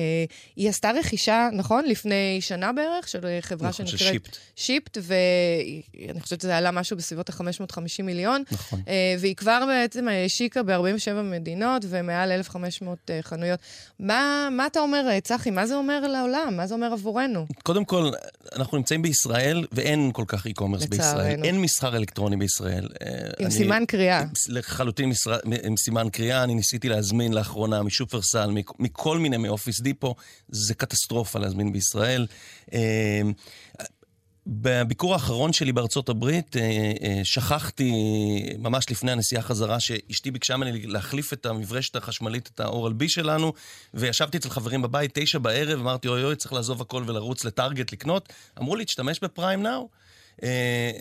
היא 0.55 0.69
עשתה 0.69 0.91
רכישה, 0.91 1.50
נכון? 1.53 1.86
לפני 1.86 2.38
שנה 2.41 2.74
בערך, 2.74 3.07
של 3.07 3.19
חברה 3.41 3.69
נכון, 3.69 3.88
שנקראת... 3.88 4.13
שיפט. 4.13 4.38
שיפט, 4.55 4.97
ואני 5.01 6.21
חושבת 6.21 6.41
שזה 6.41 6.57
עלה 6.57 6.71
משהו 6.71 6.97
בסביבות 6.97 7.29
ה-550 7.29 8.03
מיליון. 8.03 8.43
נכון. 8.51 8.81
אה, 8.88 9.15
והיא 9.19 9.36
כבר 9.36 9.63
בעצם 9.67 10.07
השיקה 10.25 10.63
ב-47 10.63 11.21
מדינות 11.24 11.86
ומעל 11.89 12.31
1,500 12.31 12.97
אה, 13.09 13.19
חנויות. 13.21 13.59
מה, 14.00 14.50
מה 14.51 14.67
אתה 14.67 14.79
אומר, 14.79 15.19
צחי? 15.24 15.51
מה 15.51 15.67
זה 15.67 15.75
אומר 15.75 16.07
לעולם? 16.07 16.53
מה 16.57 16.67
זה 16.67 16.74
אומר 16.74 16.93
עבורנו? 16.93 17.45
קודם 17.63 17.86
כל, 17.86 18.12
אנחנו 18.55 18.77
נמצאים 18.77 19.01
בישראל 19.01 19.65
ואין 19.71 20.12
כל 20.13 20.24
כך 20.27 20.45
e-commerce 20.45 20.89
בישראל. 20.89 21.43
אין 21.43 21.62
מסחר 21.62 21.97
אלקטרוני 21.97 22.38
בישראל. 22.38 22.88
עם 23.39 23.45
אני, 23.45 23.51
סימן 23.51 23.83
קריאה. 23.88 24.24
לחלוטין 24.50 25.09
עם 25.63 25.77
סימן 25.77 26.09
קריאה. 26.09 26.43
אני 26.43 26.55
ניסיתי 26.55 26.89
להזמין 26.89 27.33
לאחרונה 27.33 27.83
משופרסל, 27.83 28.51
מכל... 28.51 29.07
כל 29.07 29.19
מיני 29.19 29.37
מאופיס 29.37 29.81
דיפו, 29.81 30.15
זה 30.49 30.73
קטסטרופה 30.73 31.39
להזמין 31.39 31.73
בישראל. 31.73 32.27
אה, 32.73 33.21
בביקור 34.47 35.13
האחרון 35.13 35.53
שלי 35.53 35.71
בארצות 35.71 36.09
הברית, 36.09 36.57
אה, 36.57 36.61
אה, 37.01 37.21
שכחתי 37.23 37.91
ממש 38.59 38.91
לפני 38.91 39.11
הנסיעה 39.11 39.41
חזרה, 39.41 39.79
שאשתי 39.79 40.31
ביקשה 40.31 40.57
ממני 40.57 40.85
להחליף 40.85 41.33
את 41.33 41.45
המברשת 41.45 41.95
החשמלית, 41.95 42.49
את 42.55 42.61
בי 42.93 43.09
שלנו, 43.09 43.53
וישבתי 43.93 44.37
אצל 44.37 44.49
חברים 44.49 44.81
בבית, 44.81 45.11
תשע 45.13 45.39
בערב, 45.39 45.79
אמרתי, 45.79 46.07
אוי 46.07 46.23
אוי, 46.23 46.35
צריך 46.35 46.53
לעזוב 46.53 46.81
הכל 46.81 47.03
ולרוץ 47.07 47.45
לטארגט 47.45 47.91
לקנות. 47.91 48.33
אמרו 48.59 48.75
לי, 48.75 48.85
תשתמש 48.85 49.19
בפריים 49.19 49.63
נאו. 49.63 49.89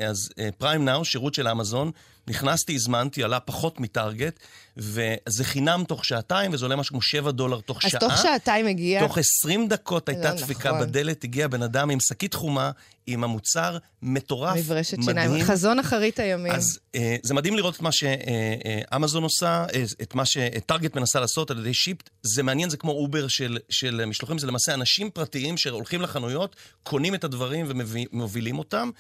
אז 0.08 0.30
פריים 0.58 0.84
נאו, 0.84 1.04
שירות 1.04 1.34
של 1.34 1.48
אמזון, 1.48 1.90
נכנסתי, 2.28 2.75
הזמנתי, 2.75 3.23
עלה 3.23 3.40
פחות 3.40 3.80
מטארגט, 3.80 4.40
וזה 4.76 5.45
חינם 5.45 5.85
תוך 5.88 6.04
שעתיים, 6.04 6.54
וזה 6.54 6.64
עולה 6.64 6.76
משהו 6.76 6.92
כמו 6.92 7.02
7 7.02 7.30
דולר 7.30 7.61
תוך 7.61 7.85
אז 7.85 7.90
שעה. 7.90 8.00
תוך 8.00 8.12
שעתיים 8.23 8.66
הגיע... 8.66 9.00
תוך 9.00 9.18
20 9.18 9.68
דקות 9.68 10.09
הייתה 10.09 10.35
לא, 10.35 10.40
דפיקה 10.40 10.68
נכון. 10.68 10.80
בדלת, 10.80 11.25
הגיע 11.25 11.49
בן 11.49 11.62
אדם 11.62 11.90
עם 11.90 12.00
שקית 12.00 12.35
חומה, 12.35 12.71
עם 13.06 13.25
המוצר 13.25 13.78
מטורף, 14.02 14.56
מברשת 14.56 14.99
מדהים. 14.99 15.09
שיניים. 15.09 15.45
חזון 15.45 15.78
אחרית 15.78 16.18
הימים. 16.18 16.52
אז 16.52 16.78
אה, 16.95 17.16
זה 17.23 17.35
מדהים 17.35 17.56
לראות 17.56 17.76
את 17.76 17.80
מה 17.80 17.92
שאמזון 17.92 19.23
עושה, 19.23 19.64
אה, 19.75 19.85
את 20.02 20.14
מה 20.14 20.25
שטארגט 20.26 20.97
מנסה 20.97 21.21
לעשות 21.21 21.50
על 21.50 21.59
ידי 21.59 21.75
שיפט. 21.75 22.11
זה 22.23 22.42
מעניין, 22.42 22.71
זה 22.71 22.76
כמו 22.76 22.92
אובר 22.92 23.28
של, 23.28 23.59
של 23.68 24.04
משלוחים, 24.04 24.38
זה 24.38 24.47
למעשה 24.47 24.75
אנשים 24.75 25.11
פרטיים 25.11 25.56
שהולכים 25.56 26.02
לחנויות, 26.02 26.56
קונים 26.83 27.14
את 27.14 27.25
הדברים 27.25 27.66
ומובילים 27.68 28.59
אותם. 28.59 28.90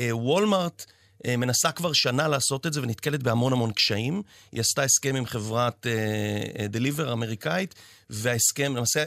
אה, 0.00 0.16
וולמארט... 0.16 0.86
אה, 1.26 1.36
מנסה 1.36 1.72
כבר 1.72 1.92
שנה 1.92 2.28
לעשות 2.28 2.66
את 2.66 2.72
זה 2.72 2.82
ונתקלת 2.82 3.22
בהמון 3.22 3.52
המון 3.52 3.72
קשיים. 3.72 4.22
היא 4.52 4.60
עשתה 4.60 4.82
הסכם 4.82 5.16
עם 5.16 5.26
חברת 5.26 5.86
דליבר 6.68 7.12
אמריקאית, 7.12 7.74
וההסכם, 8.10 8.76
למעשה, 8.76 9.04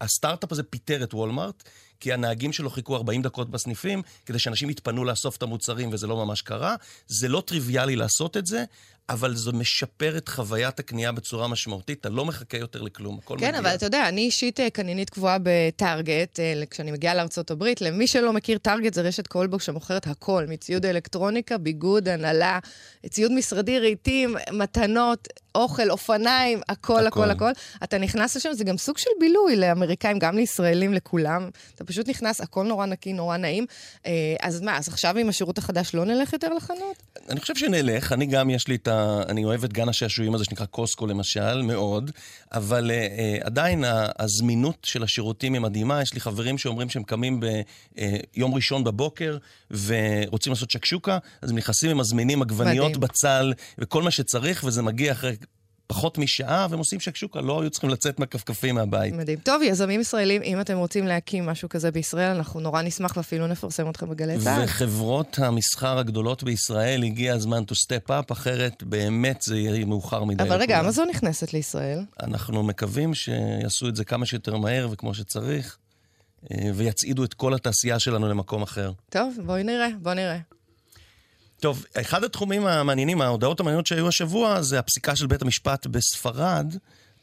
הסטארט-אפ 0.00 0.52
הזה 0.52 0.62
פיטר 0.62 1.04
את 1.04 1.14
וולמארט, 1.14 1.62
כי 2.00 2.12
הנהגים 2.12 2.52
שלו 2.52 2.70
חיכו 2.70 2.96
40 2.96 3.22
דקות 3.22 3.50
בסניפים, 3.50 4.02
כדי 4.26 4.38
שאנשים 4.38 4.70
יתפנו 4.70 5.04
לאסוף 5.04 5.36
את 5.36 5.42
המוצרים, 5.42 5.90
וזה 5.92 6.06
לא 6.06 6.24
ממש 6.24 6.42
קרה. 6.42 6.76
זה 7.06 7.28
לא 7.28 7.42
טריוויאלי 7.46 7.96
לעשות 7.96 8.36
את 8.36 8.46
זה, 8.46 8.64
אבל 9.08 9.36
זה 9.36 9.52
משפר 9.52 10.16
את 10.16 10.28
חוויית 10.28 10.78
הקנייה 10.78 11.12
בצורה 11.12 11.48
משמעותית. 11.48 12.00
אתה 12.00 12.08
לא 12.08 12.24
מחכה 12.24 12.58
יותר 12.58 12.82
לכלום, 12.82 13.18
הכל 13.22 13.36
כן, 13.40 13.48
מגיע. 13.48 13.60
אבל 13.60 13.74
אתה 13.74 13.86
יודע, 13.86 14.08
אני 14.08 14.20
אישית 14.20 14.60
אה, 14.60 14.70
קניינית 14.70 15.10
קבועה 15.10 15.36
בטארגט, 15.42 16.40
אה, 16.40 16.62
כשאני 16.70 16.90
מגיעה 16.90 17.14
לארצות 17.14 17.50
הברית. 17.50 17.80
למי 17.80 18.06
שלא 18.06 18.32
מכיר, 18.32 18.58
טארגט 18.58 18.94
זה 18.94 19.02
רשת 19.02 19.26
קולבוק 19.26 19.62
שמוכרת 19.62 20.06
הכל, 20.06 20.44
מציוד 20.48 20.86
אלקטרוניקה, 20.86 21.58
ביגוד, 21.58 22.08
הנהלה, 22.08 22.58
ציוד 23.10 23.32
משרדי, 23.32 23.78
רהיטים, 23.78 24.36
מתנות, 24.52 25.28
אוכל, 25.54 25.90
אופניים, 25.90 26.60
הכל, 26.68 27.06
הכל. 27.06 27.30
הכל. 27.30 27.50
אתה 27.84 27.98
נכנס 27.98 28.36
לשם, 28.36 28.52
זה 28.52 28.64
גם 28.64 28.78
סוג 28.78 28.98
של 28.98 29.10
בילוי 29.20 29.56
לאמריקאים, 29.56 30.18
גם 30.18 30.36
לישראלים, 30.36 30.94
לכולם. 30.94 31.50
אתה 31.74 31.84
פשוט 31.84 32.08
נכנס, 32.08 32.40
הכל 32.40 32.64
נורא 32.64 32.86
נקי, 32.86 33.12
נורא 33.12 33.36
נעים. 33.36 33.66
אה, 34.06 34.12
אז 34.40 34.60
מה, 34.60 34.78
אז 34.78 34.88
עכשיו 34.88 35.18
עם 35.18 35.28
השירות 35.28 35.58
החדש 35.58 35.94
לא 35.94 36.04
נלך 36.04 36.32
יותר 36.32 36.48
לחנות? 36.54 37.02
אני 37.28 37.40
חושב 37.40 37.54
שנלך, 37.56 38.12
אני 38.12 38.26
גם, 38.26 38.50
יש 38.50 38.68
לי 38.68 38.74
את 38.74 38.88
ה... 38.88 39.20
אני 39.28 39.44
אוהב 39.44 39.64
את 39.64 39.72
גן 39.72 39.88
השעשועים 39.88 40.34
הזה 40.34 40.44
שנקרא 40.44 40.66
קוסקו 40.66 41.06
למשל, 41.06 41.62
מאוד, 41.62 42.10
אבל 42.52 42.90
uh, 42.90 43.46
עדיין 43.46 43.84
הזמינות 44.18 44.76
של 44.82 45.02
השירותים 45.02 45.54
היא 45.54 45.60
מדהימה. 45.60 46.02
יש 46.02 46.14
לי 46.14 46.20
חברים 46.20 46.58
שאומרים 46.58 46.90
שהם 46.90 47.02
קמים 47.02 47.40
ביום 47.40 48.54
ראשון 48.54 48.84
בבוקר 48.84 49.36
ורוצים 49.86 50.52
לעשות 50.52 50.70
שקשוקה, 50.70 51.18
אז 51.42 51.50
הם 51.50 51.56
נכנסים 51.56 51.92
ומזמינים 51.92 52.42
עגבניות. 52.42 52.94
בצל 52.96 53.52
וכל 53.78 54.02
מה 54.02 54.10
שצריך, 54.10 54.64
וזה 54.64 54.82
מגיע 54.82 55.12
אחרי 55.12 55.36
פחות 55.86 56.18
משעה, 56.18 56.66
והם 56.70 56.78
עושים 56.78 57.00
שקשוקה, 57.00 57.40
לא 57.40 57.60
היו 57.62 57.70
צריכים 57.70 57.90
לצאת 57.90 58.18
מהכפכפים 58.18 58.74
מהבית. 58.74 59.14
מדהים. 59.14 59.38
טוב, 59.38 59.62
יזמים 59.62 60.00
ישראלים, 60.00 60.42
אם 60.42 60.60
אתם 60.60 60.76
רוצים 60.76 61.06
להקים 61.06 61.46
משהו 61.46 61.68
כזה 61.68 61.90
בישראל, 61.90 62.36
אנחנו 62.36 62.60
נורא 62.60 62.82
נשמח 62.82 63.16
ואפילו 63.16 63.46
נפרסם 63.46 63.90
אתכם 63.90 64.10
בגלי 64.10 64.38
צה"ל. 64.38 64.64
וחברות 64.64 65.38
המסחר 65.38 65.98
הגדולות 65.98 66.42
בישראל, 66.42 67.02
הגיע 67.02 67.34
הזמן 67.34 67.62
to 67.62 67.74
step 67.74 68.10
up, 68.10 68.32
אחרת 68.32 68.82
באמת 68.82 69.42
זה 69.42 69.58
יהיה 69.58 69.84
מאוחר 69.84 70.24
מדי. 70.24 70.42
אבל 70.42 70.56
רגע. 70.56 70.80
אמזון 70.80 71.08
נכנסת 71.08 71.52
לישראל. 71.52 72.00
אנחנו 72.22 72.62
מקווים 72.62 73.14
שיעשו 73.14 73.88
את 73.88 73.96
זה 73.96 74.04
כמה 74.04 74.26
שיותר 74.26 74.56
מהר 74.56 74.88
וכמו 74.90 75.14
שצריך, 75.14 75.78
אה, 76.52 76.70
ויצעידו 76.74 77.24
את 77.24 77.34
כל 77.34 77.54
התעשייה 77.54 77.98
שלנו 77.98 78.28
למקום 78.28 78.62
אחר. 78.62 78.92
טוב, 79.08 79.34
בואי 79.46 79.64
נראה, 79.64 79.88
בואי 80.02 80.14
נראה. 80.14 80.38
טוב, 81.64 81.84
אחד 82.00 82.24
התחומים 82.24 82.66
המעניינים, 82.66 83.20
ההודעות 83.20 83.60
המעניינות 83.60 83.86
שהיו 83.86 84.08
השבוע, 84.08 84.62
זה 84.62 84.78
הפסיקה 84.78 85.16
של 85.16 85.26
בית 85.26 85.42
המשפט 85.42 85.86
בספרד 85.86 86.74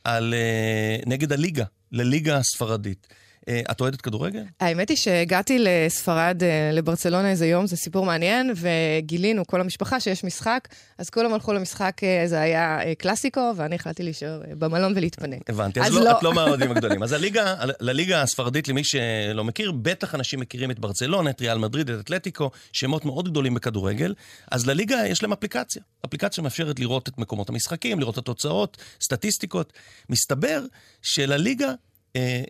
על, 0.03 0.33
אה, 0.33 0.97
נגד 1.05 1.31
הליגה, 1.31 1.65
לליגה 1.91 2.37
הספרדית. 2.37 3.07
אה, 3.49 3.61
את 3.71 3.81
אוהדת 3.81 4.01
כדורגל? 4.01 4.43
האמת 4.59 4.89
היא 4.89 4.97
שהגעתי 4.97 5.57
לספרד, 5.59 6.43
אה, 6.43 6.71
לברצלונה 6.73 7.29
איזה 7.29 7.47
יום, 7.47 7.67
זה 7.67 7.77
סיפור 7.77 8.05
מעניין, 8.05 8.53
וגילינו, 8.55 9.47
כל 9.47 9.61
המשפחה, 9.61 9.99
שיש 9.99 10.23
משחק, 10.23 10.67
אז 10.97 11.09
כולם 11.09 11.33
הלכו 11.33 11.53
למשחק, 11.53 12.01
אה, 12.03 12.23
זה 12.27 12.39
היה 12.39 12.79
קלאסיקו, 12.97 13.53
ואני 13.55 13.75
החלטתי 13.75 14.03
להישאר 14.03 14.41
במלון 14.57 14.93
ולהתפנק. 14.95 15.49
הבנתי, 15.49 15.81
אז, 15.81 15.87
אז 15.87 15.93
לא, 15.93 16.03
לא. 16.03 16.11
את 16.17 16.23
לא 16.23 16.33
מהאוהדים 16.33 16.71
הגדולים. 16.71 17.03
אז 17.03 17.11
הליגה, 17.11 17.55
לליגה 17.79 18.21
הספרדית, 18.21 18.67
למי 18.67 18.83
שלא 18.83 19.43
מכיר, 19.43 19.71
בטח 19.71 20.15
אנשים 20.15 20.39
מכירים 20.39 20.71
את 20.71 20.79
ברצלונה, 20.79 21.29
את 21.29 21.41
ריאל 21.41 21.57
מדריד, 21.57 21.89
את 21.89 21.99
אתלטיקו, 21.99 22.51
שמות 22.73 23.05
מאוד 23.05 23.29
גדולים 23.29 23.53
בכדורגל. 23.53 24.13
אז 24.51 24.67
לליגה 24.67 25.07
יש 25.07 25.23
להם 25.23 25.31
אפליקציה. 25.31 25.81
אפליקציה 26.05 26.35
שמאפשרת 26.35 26.79
לראות 26.79 27.09
את 27.09 27.17
מקומות 27.17 27.49
המשחקים, 27.49 27.99
לראות 27.99 28.13
את 28.13 28.19
התוצאות, 28.19 28.77
סטטיסטיקות. 29.01 29.73
מסתבר 30.09 30.65
שלליגה 31.01 31.73
אה, 32.15 32.43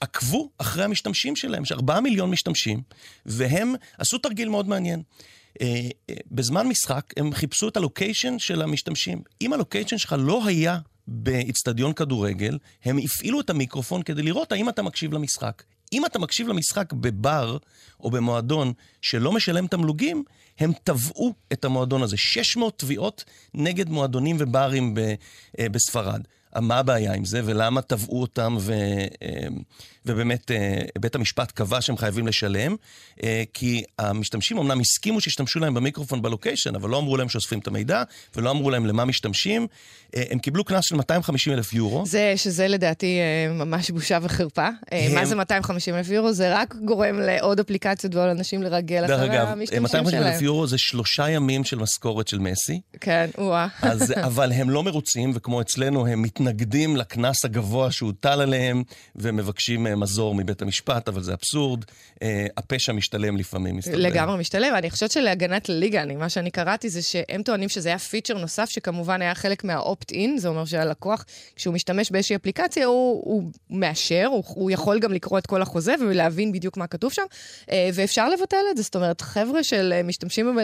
עקבו 0.00 0.50
אחרי 0.58 0.84
המשתמשים 0.84 1.36
שלהם, 1.36 1.62
יש 1.62 1.72
ארבעה 1.72 2.00
מיליון 2.00 2.30
משתמשים, 2.30 2.82
והם 3.26 3.74
עשו 3.98 4.18
תרגיל 4.18 4.48
מאוד 4.48 4.68
מעניין. 4.68 5.02
אה, 5.60 5.88
אה, 6.10 6.14
בזמן 6.30 6.66
משחק 6.68 7.04
הם 7.16 7.34
חיפשו 7.34 7.68
את 7.68 7.76
הלוקיישן 7.76 8.38
של 8.38 8.62
המשתמשים. 8.62 9.22
אם 9.40 9.52
הלוקיישן 9.52 9.98
שלך 9.98 10.14
לא 10.18 10.46
היה 10.46 10.78
באיצטדיון 11.06 11.92
כדורגל, 11.92 12.58
הם 12.84 12.98
הפעילו 12.98 13.40
את 13.40 13.50
המיקרופון 13.50 14.02
כדי 14.02 14.22
לראות 14.22 14.52
האם 14.52 14.68
אתה 14.68 14.82
מקשיב 14.82 15.12
למשחק. 15.12 15.62
אם 15.92 16.06
אתה 16.06 16.18
מקשיב 16.18 16.48
למשחק 16.48 16.92
בבר 16.92 17.56
או 18.00 18.10
במועדון 18.10 18.72
שלא 19.00 19.32
משלם 19.32 19.66
תמלוגים, 19.66 20.24
הם 20.58 20.72
תבעו 20.84 21.34
את 21.52 21.64
המועדון 21.64 22.02
הזה. 22.02 22.16
600 22.16 22.78
תביעות 22.78 23.24
נגד 23.54 23.88
מועדונים 23.88 24.36
וברים 24.38 24.94
ב, 24.94 25.00
אה, 25.58 25.68
בספרד. 25.68 26.20
מה 26.60 26.78
הבעיה 26.78 27.14
עם 27.14 27.24
זה, 27.24 27.40
ולמה 27.44 27.82
תבעו 27.82 28.20
אותם, 28.20 28.56
ו, 28.60 28.72
אה, 29.22 29.46
ובאמת 30.06 30.50
אה, 30.50 30.56
בית 30.98 31.14
המשפט 31.14 31.50
קבע 31.52 31.80
שהם 31.80 31.96
חייבים 31.96 32.26
לשלם? 32.26 32.76
אה, 33.22 33.42
כי 33.54 33.82
המשתמשים 33.98 34.58
אמנם 34.58 34.80
הסכימו 34.80 35.20
שישתמשו 35.20 35.60
להם 35.60 35.74
במיקרופון 35.74 36.22
בלוקיישן, 36.22 36.74
אבל 36.74 36.90
לא 36.90 36.98
אמרו 36.98 37.16
להם 37.16 37.28
שאוספים 37.28 37.58
את 37.58 37.66
המידע, 37.66 38.02
ולא 38.36 38.50
אמרו 38.50 38.70
להם 38.70 38.86
למה 38.86 39.04
משתמשים. 39.04 39.66
אה, 40.16 40.22
הם 40.30 40.38
קיבלו 40.38 40.64
קנס 40.64 40.84
של 40.84 40.96
250 40.96 41.52
אלף 41.52 41.72
יורו. 41.72 42.06
זה, 42.06 42.32
שזה 42.36 42.68
לדעתי 42.68 43.18
ממש 43.50 43.90
בושה 43.90 44.18
וחרפה. 44.22 44.68
הם- 44.92 45.14
מה 45.14 45.24
זה 45.24 45.34
250 45.36 45.94
אלף 45.94 46.08
יורו? 46.10 46.32
זה 46.32 46.56
רק 46.58 46.74
גורם 46.84 47.20
לעוד 47.20 47.60
אפליקציות 47.60 48.14
ועוד 48.14 48.28
אנשים 48.28 48.62
לרגל 48.62 49.06
דרך 49.06 49.20
אחרי 49.20 49.36
אגב, 49.38 49.48
המשתמשים 49.48 49.82
250 49.82 50.18
אלף 50.18 50.28
שלהם. 50.30 50.44
יורו 50.44 50.66
זה 50.66 50.78
שלושה 50.78 51.30
ימים 51.30 51.64
של 51.64 51.78
משכורת 51.78 52.28
של 52.28 52.38
מסי. 52.38 52.80
כן, 53.00 53.30
וואה. 53.38 53.66
אז, 53.82 54.12
אבל 54.28 54.52
הם 54.52 54.70
לא 54.70 54.82
מרוצים, 54.82 55.30
וכמו 55.34 55.60
אצלנו, 55.60 56.06
הם 56.06 56.22
מתנגדים 56.22 56.96
לקנס 56.96 57.44
הגבוה 57.44 57.90
שהוטל 57.90 58.40
עליהם, 58.40 58.82
ומבקשים 59.16 59.86
מזור 59.96 60.34
מבית 60.34 60.62
המשפט, 60.62 61.08
אבל 61.08 61.22
זה 61.22 61.34
אבסורד. 61.34 61.84
אה, 62.22 62.46
הפשע 62.56 62.92
משתלם 62.92 63.36
לפעמים, 63.36 63.76
מסתבר. 63.76 63.96
לגמרי 63.96 64.38
משתלם. 64.38 64.74
אני 64.74 64.90
חושבת 64.90 65.10
שלהגנת 65.10 65.68
הליגה, 65.68 66.02
אני, 66.02 66.16
מה 66.16 66.28
שאני 66.28 66.50
קראתי 66.50 66.88
זה 66.88 67.02
שהם 67.02 67.42
טוענים 67.42 67.68
שזה 67.68 67.88
היה 67.88 67.98
פיצ'ר 67.98 68.38
נוסף, 68.38 68.70
שכמובן 68.70 69.22
היה 69.22 69.34
חלק 69.34 69.64
מה-opt-in, 69.64 70.28
זה 70.38 70.48
אומר 70.48 70.64
שהלקוח, 70.64 71.24
כשהוא 71.56 71.74
משתמש 71.74 72.10
באיזושהי 72.10 72.36
אפליקציה, 72.36 72.86
הוא, 72.86 73.22
הוא 73.24 73.50
מאשר, 73.70 74.26
הוא, 74.30 74.44
הוא 74.46 74.70
יכול 74.70 74.98
גם 74.98 75.12
לקרוא 75.12 75.38
את 75.38 75.46
כל 75.46 75.62
החוזה 75.62 75.94
ולהבין 76.00 76.52
בדיוק 76.52 76.76
מה 76.76 76.86
כתוב 76.86 77.12
שם, 77.12 77.22
אה, 77.70 77.90
ואפשר 77.94 78.28
לבטל 78.28 78.56
את 78.70 78.76
זה. 78.76 78.82
זאת 78.82 78.96
אומרת, 78.96 79.20
חבר'ה 79.20 79.62
של 79.62 79.92
אה, 79.92 80.02
משתמשים 80.02 80.58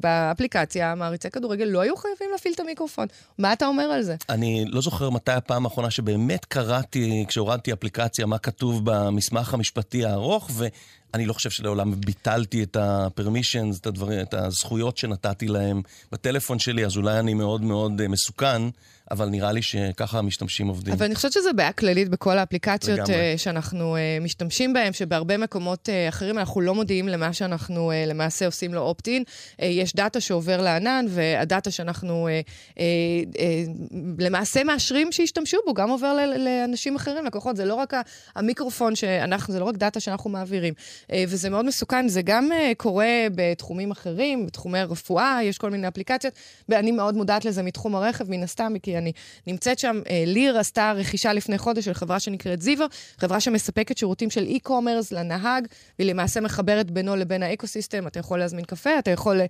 באפליקציה, 0.00 0.94
מעריצי 0.94 1.30
כדורגל, 1.30 1.64
לא 1.64 1.80
היו 1.80 1.96
חייבים 1.96 2.28
להפעיל 2.32 2.54
את 2.54 2.60
המיקרופון. 2.60 3.06
מה 3.38 3.52
אתה 3.52 3.66
אומר 3.66 3.84
על 3.84 4.02
זה? 4.02 4.16
אני 4.28 4.64
לא 4.68 4.80
זוכר 4.80 5.10
מתי 5.10 5.32
הפעם 5.32 5.64
האחרונה 5.64 5.90
שבאמת 5.90 6.44
קראתי, 6.44 7.24
כשהורדתי 7.28 7.72
אפליקציה, 7.72 8.26
מה 8.26 8.38
כתוב 8.38 8.53
במסמך 8.62 9.54
המשפטי 9.54 10.04
הארוך, 10.04 10.50
ואני 10.54 11.26
לא 11.26 11.32
חושב 11.32 11.50
שלעולם 11.50 12.00
ביטלתי 12.00 12.62
את 12.62 12.76
ה-permissions, 12.76 13.76
את, 13.76 13.86
את 14.22 14.34
הזכויות 14.34 14.96
שנתתי 14.96 15.46
להם 15.46 15.82
בטלפון 16.12 16.58
שלי, 16.58 16.86
אז 16.86 16.96
אולי 16.96 17.18
אני 17.18 17.34
מאוד 17.34 17.62
מאוד 17.62 18.00
אה, 18.00 18.08
מסוכן, 18.08 18.62
אבל 19.10 19.28
נראה 19.28 19.52
לי 19.52 19.62
שככה 19.62 20.18
המשתמשים 20.18 20.68
עובדים. 20.68 20.94
אבל 20.94 21.06
אני 21.06 21.14
חושבת 21.14 21.32
שזו 21.32 21.50
בעיה 21.56 21.72
כללית 21.72 22.08
בכל 22.08 22.38
האפליקציות 22.38 22.98
לגמרי. 22.98 23.14
אה, 23.14 23.34
שאנחנו 23.36 23.96
אה, 23.96 24.18
משתמשים 24.20 24.72
בהן, 24.72 24.92
שבהרבה 24.92 25.36
מקומות 25.36 25.88
אה, 25.88 26.08
אחרים 26.08 26.38
אנחנו 26.38 26.60
לא 26.60 26.74
מודיעים 26.74 27.08
למה 27.08 27.32
שאנחנו 27.32 27.92
למעשה 28.06 28.46
עושים 28.46 28.74
לו 28.74 28.80
אופט-אין. 28.80 29.24
יש 29.58 29.96
data 29.96 30.20
שעובר 30.20 30.62
לענן, 30.62 31.06
וה 31.08 31.29
data 31.29 31.70
שאנחנו 31.70 32.28
למעשה 34.18 34.64
מאשרים 34.64 35.12
שישתמשו 35.12 35.58
בו, 35.66 35.74
גם 35.74 35.90
עובר 35.90 36.16
לאנשים 36.38 36.96
אחרים, 36.96 37.24
לקוחות. 37.24 37.56
זה 37.56 37.64
לא 37.64 37.74
רק 37.74 37.94
המיקרופון 38.36 38.96
שאנחנו, 38.96 39.52
זה 39.52 39.60
לא 39.60 39.64
רק 39.64 39.76
data 39.76 40.00
שאנחנו 40.00 40.30
מעבירים. 40.30 40.74
וזה 41.28 41.50
מאוד 41.50 41.64
מסוכן. 41.64 42.08
זה 42.08 42.22
גם 42.22 42.50
קורה 42.76 43.26
בתחומים 43.34 43.90
אחרים, 43.90 44.46
בתחומי 44.46 44.78
הרפואה, 44.78 45.38
יש 45.42 45.58
כל 45.58 45.70
מיני 45.70 45.88
אפליקציות, 45.88 46.34
ואני 46.68 46.92
מאוד 46.92 47.14
מודעת 47.14 47.44
לזה 47.44 47.62
מתחום 47.62 47.94
הרכב, 47.96 48.30
מן 48.30 48.42
הסתם, 48.42 48.72
כי 48.82 48.93
אני 48.98 49.12
נמצאת 49.46 49.78
שם. 49.78 50.00
ליר 50.26 50.58
עשתה 50.58 50.92
רכישה 50.96 51.32
לפני 51.32 51.58
חודש 51.58 51.84
של 51.84 51.94
חברה 51.94 52.20
שנקראת 52.20 52.62
זיווה, 52.62 52.86
חברה 53.18 53.40
שמספקת 53.40 53.98
שירותים 53.98 54.30
של 54.30 54.46
e-commerce 54.46 55.14
לנהג, 55.14 55.66
והיא 55.98 56.10
למעשה 56.10 56.40
מחברת 56.40 56.90
בינו 56.90 57.16
לבין 57.16 57.42
ה 57.42 57.48
ecosystem. 57.48 58.06
אתה 58.06 58.18
יכול 58.18 58.38
להזמין 58.38 58.64
קפה, 58.64 58.98
אתה 58.98 59.10
יכול 59.10 59.40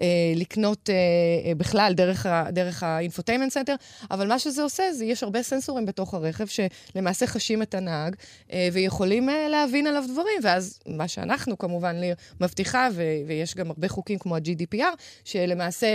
אה, 0.00 0.06
לקנות 0.36 0.90
אה, 0.90 1.54
בכלל 1.54 1.92
דרך, 1.96 2.26
דרך 2.50 2.82
ה 2.82 2.87
infotainment 2.87 3.52
center, 3.52 3.74
אבל 4.10 4.28
מה 4.28 4.38
שזה 4.38 4.62
עושה, 4.62 4.92
זה 4.92 5.04
יש 5.04 5.22
הרבה 5.22 5.42
sensorים 5.42 5.86
בתוך 5.86 6.14
הרכב 6.14 6.46
שלמעשה 6.46 7.26
חשים 7.26 7.62
את 7.62 7.74
הנהג, 7.74 8.16
אה, 8.52 8.68
ויכולים 8.72 9.28
אה, 9.28 9.48
להבין 9.48 9.86
עליו 9.86 10.04
דברים, 10.12 10.40
ואז 10.42 10.78
מה 10.86 11.08
שאנחנו 11.08 11.58
כמובן 11.58 11.96
ליר 11.96 12.14
מבטיחה, 12.40 12.88
ו- 12.92 13.02
ויש 13.26 13.54
גם 13.54 13.70
הרבה 13.70 13.88
חוקים 13.88 14.18
כמו 14.18 14.36
ה-GDPR, 14.36 14.96
שלמעשה 15.24 15.86
אה, 15.86 15.92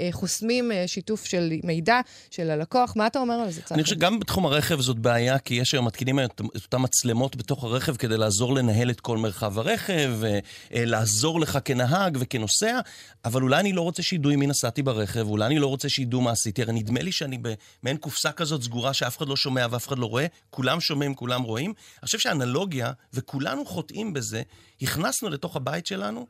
אה, 0.00 0.08
חוסמים 0.12 0.72
אה, 0.72 0.84
שיתוף 0.86 1.24
של 1.24 1.52
מידע 1.64 2.00
של 2.44 2.50
הלקוח. 2.50 2.96
מה 2.96 3.06
אתה 3.06 3.18
אומר 3.18 3.34
על 3.34 3.50
זה, 3.50 3.62
צחי? 3.62 3.74
אני 3.74 3.82
חושב 3.82 3.96
שגם 3.96 4.20
בתחום 4.20 4.46
הרכב 4.46 4.80
זאת 4.80 4.98
בעיה, 4.98 5.38
כי 5.38 5.54
יש 5.54 5.72
היום 5.74 5.86
מתקינים 5.86 6.20
את 6.20 6.40
אותן 6.54 6.76
מצלמות 6.80 7.36
בתוך 7.36 7.64
הרכב 7.64 7.96
כדי 7.96 8.16
לעזור 8.16 8.54
לנהל 8.54 8.90
את 8.90 9.00
כל 9.00 9.18
מרחב 9.18 9.58
הרכב, 9.58 10.12
אה, 10.24 10.38
אה, 10.74 10.84
לעזור 10.84 11.40
לך 11.40 11.58
כנהג 11.64 12.16
וכנוסע, 12.20 12.80
אבל 13.24 13.42
אולי 13.42 13.60
אני 13.60 13.72
לא 13.72 13.80
רוצה 13.80 14.02
שידעו 14.02 14.30
עם 14.30 14.40
מי 14.40 14.46
נסעתי 14.46 14.82
ברכב, 14.82 15.28
אולי 15.28 15.46
אני 15.46 15.58
לא 15.58 15.66
רוצה 15.66 15.88
שידעו 15.88 16.20
מה 16.20 16.30
עשיתי, 16.30 16.62
הרי 16.62 16.72
נדמה 16.72 17.02
לי 17.02 17.12
שאני 17.12 17.38
במעין 17.38 17.96
קופסה 17.96 18.32
כזאת 18.32 18.62
סגורה 18.62 18.92
שאף 18.92 19.18
אחד 19.18 19.28
לא 19.28 19.36
שומע 19.36 19.66
ואף 19.70 19.88
אחד 19.88 19.98
לא 19.98 20.06
רואה, 20.06 20.26
כולם 20.50 20.80
שומעים, 20.80 21.14
כולם 21.14 21.42
רואים. 21.42 21.72
אני 21.98 22.06
חושב 22.06 22.18
שהאנלוגיה, 22.18 22.92
וכולנו 23.14 23.66
חוטאים 23.66 24.12
בזה, 24.12 24.42
הכנסנו 24.82 25.28
לתוך 25.28 25.56
הבית 25.56 25.86
שלנו 25.86 26.26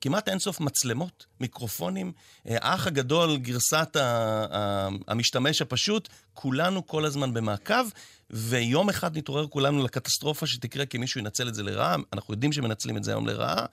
כמעט 0.00 0.28
אינסוף 0.28 0.60
מצלמות, 0.60 1.26
מיקרופונים, 1.40 2.12
אה, 2.48 2.56
האח 2.60 2.86
הגדול, 2.86 3.36
גרסת 3.36 3.96
המשתמש 5.08 5.62
הפשוט, 5.62 6.08
כולנו 6.34 6.86
כל 6.86 7.04
הזמן 7.04 7.34
במעקב, 7.34 7.84
ויום 8.30 8.88
אחד 8.88 9.16
נתעורר 9.16 9.46
כולנו 9.46 9.84
לקטסטרופה 9.84 10.46
שתקרה 10.46 10.86
כי 10.86 10.98
מישהו 10.98 11.20
ינצל 11.20 11.48
את 11.48 11.54
זה 11.54 11.62
לרעה, 11.62 11.96
אנחנו 12.12 12.34
יודעים 12.34 12.52
שמנצלים 12.52 12.96
את 12.96 13.04
זה 13.04 13.10
היום 13.10 13.26
לרעה. 13.26 13.66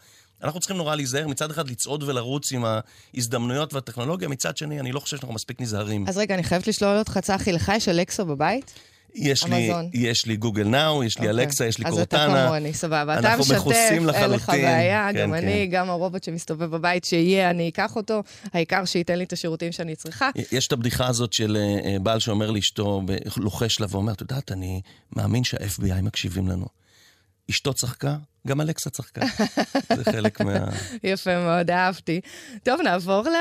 אנחנו 0.43 0.59
צריכים 0.59 0.77
נורא 0.77 0.95
להיזהר, 0.95 1.27
מצד 1.27 1.51
אחד 1.51 1.69
לצעוד 1.69 2.03
ולרוץ 2.03 2.51
עם 2.51 2.65
ההזדמנויות 3.13 3.73
והטכנולוגיה, 3.73 4.27
מצד 4.27 4.57
שני, 4.57 4.79
אני 4.79 4.91
לא 4.91 4.99
חושב 4.99 5.17
שאנחנו 5.17 5.35
מספיק 5.35 5.61
נזהרים. 5.61 6.07
אז 6.07 6.17
רגע, 6.17 6.35
אני 6.35 6.43
חייבת 6.43 6.67
לשלול 6.67 6.97
אותך, 6.97 7.19
צחי, 7.21 7.51
לך 7.51 7.71
יש 7.75 7.89
אלקסה 7.89 8.23
בבית? 8.23 8.73
יש 9.15 9.43
לי, 9.43 9.71
יש 9.93 10.25
לי 10.25 10.35
גוגל 10.35 10.67
נאו, 10.67 11.03
יש 11.03 11.19
לי 11.19 11.25
okay. 11.25 11.29
אוקיי. 11.29 11.43
אלקסה, 11.43 11.65
יש 11.65 11.77
לי 11.77 11.85
קורטנה. 11.85 12.25
אז 12.25 12.31
אתה 12.31 12.47
כמוני, 12.47 12.73
סבבה. 12.73 13.19
אתה 13.19 13.35
משתף, 13.39 13.89
אין 14.13 14.29
לך 14.31 14.49
בעיה, 14.49 15.09
כן, 15.13 15.21
גם 15.21 15.29
כן. 15.29 15.33
אני, 15.33 15.67
גם 15.67 15.89
הרובוט 15.89 16.23
שמסתובב 16.23 16.65
בבית, 16.65 17.03
שיהיה, 17.03 17.49
אני 17.49 17.69
אקח 17.69 17.95
אותו, 17.95 18.23
העיקר 18.53 18.85
שייתן 18.85 19.17
לי 19.17 19.23
את 19.23 19.33
השירותים 19.33 19.71
שאני 19.71 19.95
צריכה. 19.95 20.29
יש 20.51 20.67
את 20.67 20.71
הבדיחה 20.71 21.07
הזאת 21.07 21.33
של 21.33 21.57
אה, 21.57 21.99
בעל 21.99 22.19
שאומר 22.19 22.51
לאשתו, 22.51 23.01
לוחש 23.37 23.79
לה 23.79 23.87
ואומר, 23.89 24.13
את 24.13 24.21
יודעת, 24.21 24.51
אני 24.51 24.81
מאמין 25.15 25.43
שה-FBI 25.43 26.01
מקשיבים 26.01 26.47
לנו. 26.47 26.65
אשתו 27.49 27.73
צחקה, 27.73 28.15
גם 28.47 28.61
אלכסה 28.61 28.89
צחקה. 28.89 29.21
זה 29.95 30.03
חלק 30.03 30.41
מה... 30.41 30.53
יפה 31.03 31.39
מאוד, 31.39 31.71
אהבתי. 31.71 32.21
טוב, 32.63 32.81
נעבור 32.81 33.23
ל, 33.29 33.35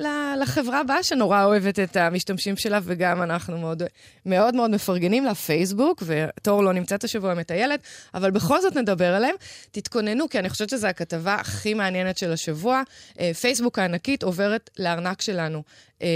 ל, 0.00 0.06
לחברה 0.42 0.80
הבאה 0.80 1.02
שנורא 1.02 1.44
אוהבת 1.44 1.78
את 1.78 1.96
המשתמשים 1.96 2.56
שלה, 2.56 2.78
וגם 2.82 3.22
אנחנו 3.22 3.58
מאוד 3.58 3.82
מאוד, 4.26 4.54
מאוד 4.54 4.70
מפרגנים 4.70 5.24
לה, 5.24 5.34
פייסבוק, 5.34 6.02
ותור 6.06 6.62
לא 6.62 6.72
נמצאת 6.72 7.04
השבוע 7.04 7.34
מטיילת, 7.34 7.80
אבל 8.14 8.30
בכל 8.30 8.60
זאת 8.60 8.76
נדבר 8.76 9.14
עליהם. 9.14 9.34
תתכוננו, 9.70 10.28
כי 10.28 10.38
אני 10.38 10.48
חושבת 10.48 10.68
שזו 10.70 10.86
הכתבה 10.86 11.34
הכי 11.34 11.74
מעניינת 11.74 12.18
של 12.18 12.32
השבוע. 12.32 12.82
אה, 13.20 13.34
פייסבוק 13.34 13.78
הענקית 13.78 14.22
עוברת 14.22 14.70
לארנק 14.78 15.22
שלנו. 15.22 15.62
אה, 16.02 16.08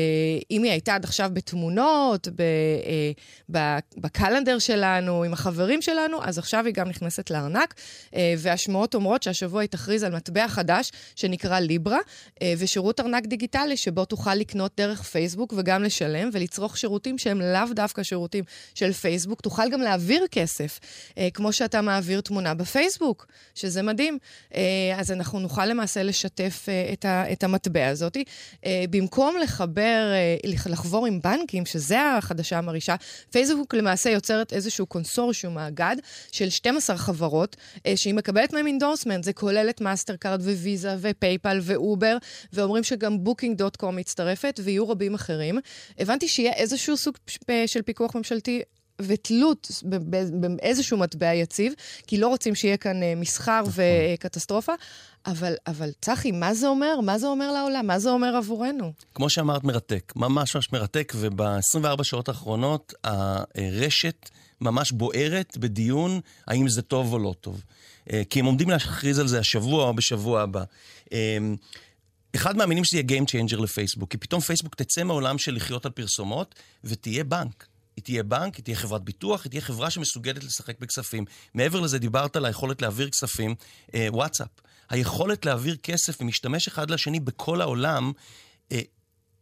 אם 0.50 0.62
היא 0.62 0.70
הייתה 0.72 0.94
עד 0.94 1.04
עכשיו 1.04 1.30
בתמונות, 1.32 2.28
אה, 2.28 3.12
בקלנדר 3.96 4.58
שלנו, 4.58 5.24
עם 5.24 5.32
החברים 5.32 5.82
שלנו, 5.82 6.24
אז 6.24 6.38
עכשיו 6.38 6.66
היא 6.66 6.74
גם 6.74 6.88
נכנסת 6.88 7.30
לארנק. 7.30 7.74
אה, 8.14 8.34
והשמועות 8.38 8.94
אומרות 8.94 9.22
שהשבוע 9.22 9.60
היא 9.60 9.68
תכריז 9.68 10.02
על 10.02 10.16
מטבע 10.16 10.48
חדש 10.48 10.92
שנקרא 11.16 11.58
ליברה, 11.58 11.98
אה, 12.42 12.54
ושירות 12.58 13.00
ארנק 13.00 13.26
דיגיטלי 13.26 13.76
שבו 13.76 14.04
תוכל 14.04 14.34
לקנות 14.34 14.72
דרך 14.76 15.02
פייסבוק 15.02 15.54
וגם 15.56 15.82
לשלם 15.82 16.30
ולצרוך 16.32 16.78
שירותים 16.78 17.18
שהם 17.18 17.40
לאו 17.40 17.74
דווקא 17.74 18.02
שירותים 18.02 18.44
של 18.74 18.92
פייסבוק. 18.92 19.40
תוכל 19.40 19.70
גם 19.70 19.80
להעביר 19.80 20.26
כסף, 20.30 20.80
אה, 21.18 21.28
כמו 21.34 21.52
שאתה 21.52 21.80
מעביר 21.80 22.20
תמונה 22.20 22.54
בפייסבוק, 22.54 23.26
שזה 23.54 23.82
מדהים. 23.82 24.18
אז 24.96 25.12
אנחנו 25.12 25.40
נוכל 25.40 25.66
למעשה 25.66 26.02
לשתף 26.02 26.66
את 27.32 27.44
המטבע 27.44 27.88
הזאת. 27.88 28.16
במקום 28.90 29.36
לחבר, 29.42 29.69
לחבור 30.66 31.06
עם 31.06 31.20
בנקים, 31.20 31.66
שזה 31.66 32.02
החדשה 32.02 32.58
המרעישה, 32.58 32.94
פייסבוק 33.30 33.74
למעשה 33.74 34.10
יוצרת 34.10 34.52
איזשהו 34.52 34.86
קונסורשיום, 34.86 35.54
מאגד, 35.54 35.96
של 36.32 36.50
12 36.50 36.96
חברות, 36.96 37.56
שהיא 37.96 38.14
מקבלת 38.14 38.52
מהם 38.52 38.66
endorsement, 38.66 39.24
זה 39.24 39.32
כולל 39.32 39.66
את 39.70 39.80
מאסטר 39.80 40.16
קארד 40.16 40.40
וויזה 40.40 40.96
ופייפל 41.00 41.58
ואובר, 41.62 42.16
ואומרים 42.52 42.84
שגם 42.84 43.24
בוקינג 43.24 43.58
דוט 43.58 43.76
קום 43.76 43.96
מצטרפת, 43.96 44.60
ויהיו 44.64 44.88
רבים 44.88 45.14
אחרים. 45.14 45.58
הבנתי 45.98 46.28
שיהיה 46.28 46.52
איזשהו 46.52 46.96
סוג 46.96 47.16
של 47.66 47.82
פיקוח 47.82 48.14
ממשלתי 48.14 48.62
ותלות 49.06 49.82
באיזשהו 49.82 50.98
מטבע 50.98 51.34
יציב, 51.34 51.72
כי 52.06 52.18
לא 52.18 52.28
רוצים 52.28 52.54
שיהיה 52.54 52.76
כאן 52.76 53.02
אה, 53.02 53.14
מסחר 53.16 53.62
נכון. 53.66 53.84
וקטסטרופה. 54.14 54.72
אבל, 55.26 55.54
אבל 55.66 55.90
צחי, 56.00 56.32
מה 56.32 56.54
זה 56.54 56.68
אומר? 56.68 57.00
מה 57.00 57.18
זה 57.18 57.26
אומר 57.26 57.52
לעולם? 57.52 57.86
מה 57.86 57.98
זה 57.98 58.10
אומר 58.10 58.36
עבורנו? 58.36 58.92
כמו 59.14 59.30
שאמרת, 59.30 59.64
מרתק. 59.64 60.12
ממש 60.16 60.56
ממש 60.56 60.72
מרתק, 60.72 61.12
וב-24 61.16 62.02
שעות 62.02 62.28
האחרונות 62.28 62.94
הרשת 63.04 64.30
ממש 64.60 64.92
בוערת 64.92 65.56
בדיון 65.56 66.20
האם 66.46 66.68
זה 66.68 66.82
טוב 66.82 67.12
או 67.12 67.18
לא 67.18 67.34
טוב. 67.40 67.62
אה, 68.12 68.22
כי 68.30 68.40
הם 68.40 68.44
עומדים 68.44 68.70
להכריז 68.70 69.18
על 69.18 69.28
זה 69.28 69.38
השבוע 69.38 69.84
או 69.84 69.94
בשבוע 69.94 70.42
הבא. 70.42 70.64
אה, 71.12 71.38
אחד 72.36 72.56
מהמינים 72.56 72.84
שזה 72.84 72.96
יהיה 72.96 73.06
Game 73.08 73.24
Changer 73.24 73.62
לפייסבוק, 73.62 74.10
כי 74.10 74.18
פתאום 74.18 74.40
פייסבוק 74.40 74.74
תצא 74.74 75.04
מהעולם 75.04 75.38
של 75.38 75.54
לחיות 75.54 75.86
על 75.86 75.92
פרסומות 75.92 76.54
ותהיה 76.84 77.24
בנק. 77.24 77.66
היא 77.96 78.04
תהיה 78.04 78.22
בנק, 78.22 78.54
היא 78.56 78.64
תהיה 78.64 78.76
חברת 78.76 79.04
ביטוח, 79.04 79.44
היא 79.44 79.50
תהיה 79.50 79.62
חברה 79.62 79.90
שמסוגלת 79.90 80.44
לשחק 80.44 80.80
בכספים. 80.80 81.24
מעבר 81.54 81.80
לזה, 81.80 81.98
דיברת 81.98 82.36
על 82.36 82.44
היכולת 82.44 82.82
להעביר 82.82 83.10
כספים, 83.10 83.54
אה, 83.94 84.08
וואטסאפ. 84.10 84.48
היכולת 84.90 85.46
להעביר 85.46 85.76
כסף 85.76 86.20
ממשתמש 86.20 86.68
אחד 86.68 86.90
לשני 86.90 87.20
בכל 87.20 87.60
העולם, 87.60 88.12
אה, 88.72 88.80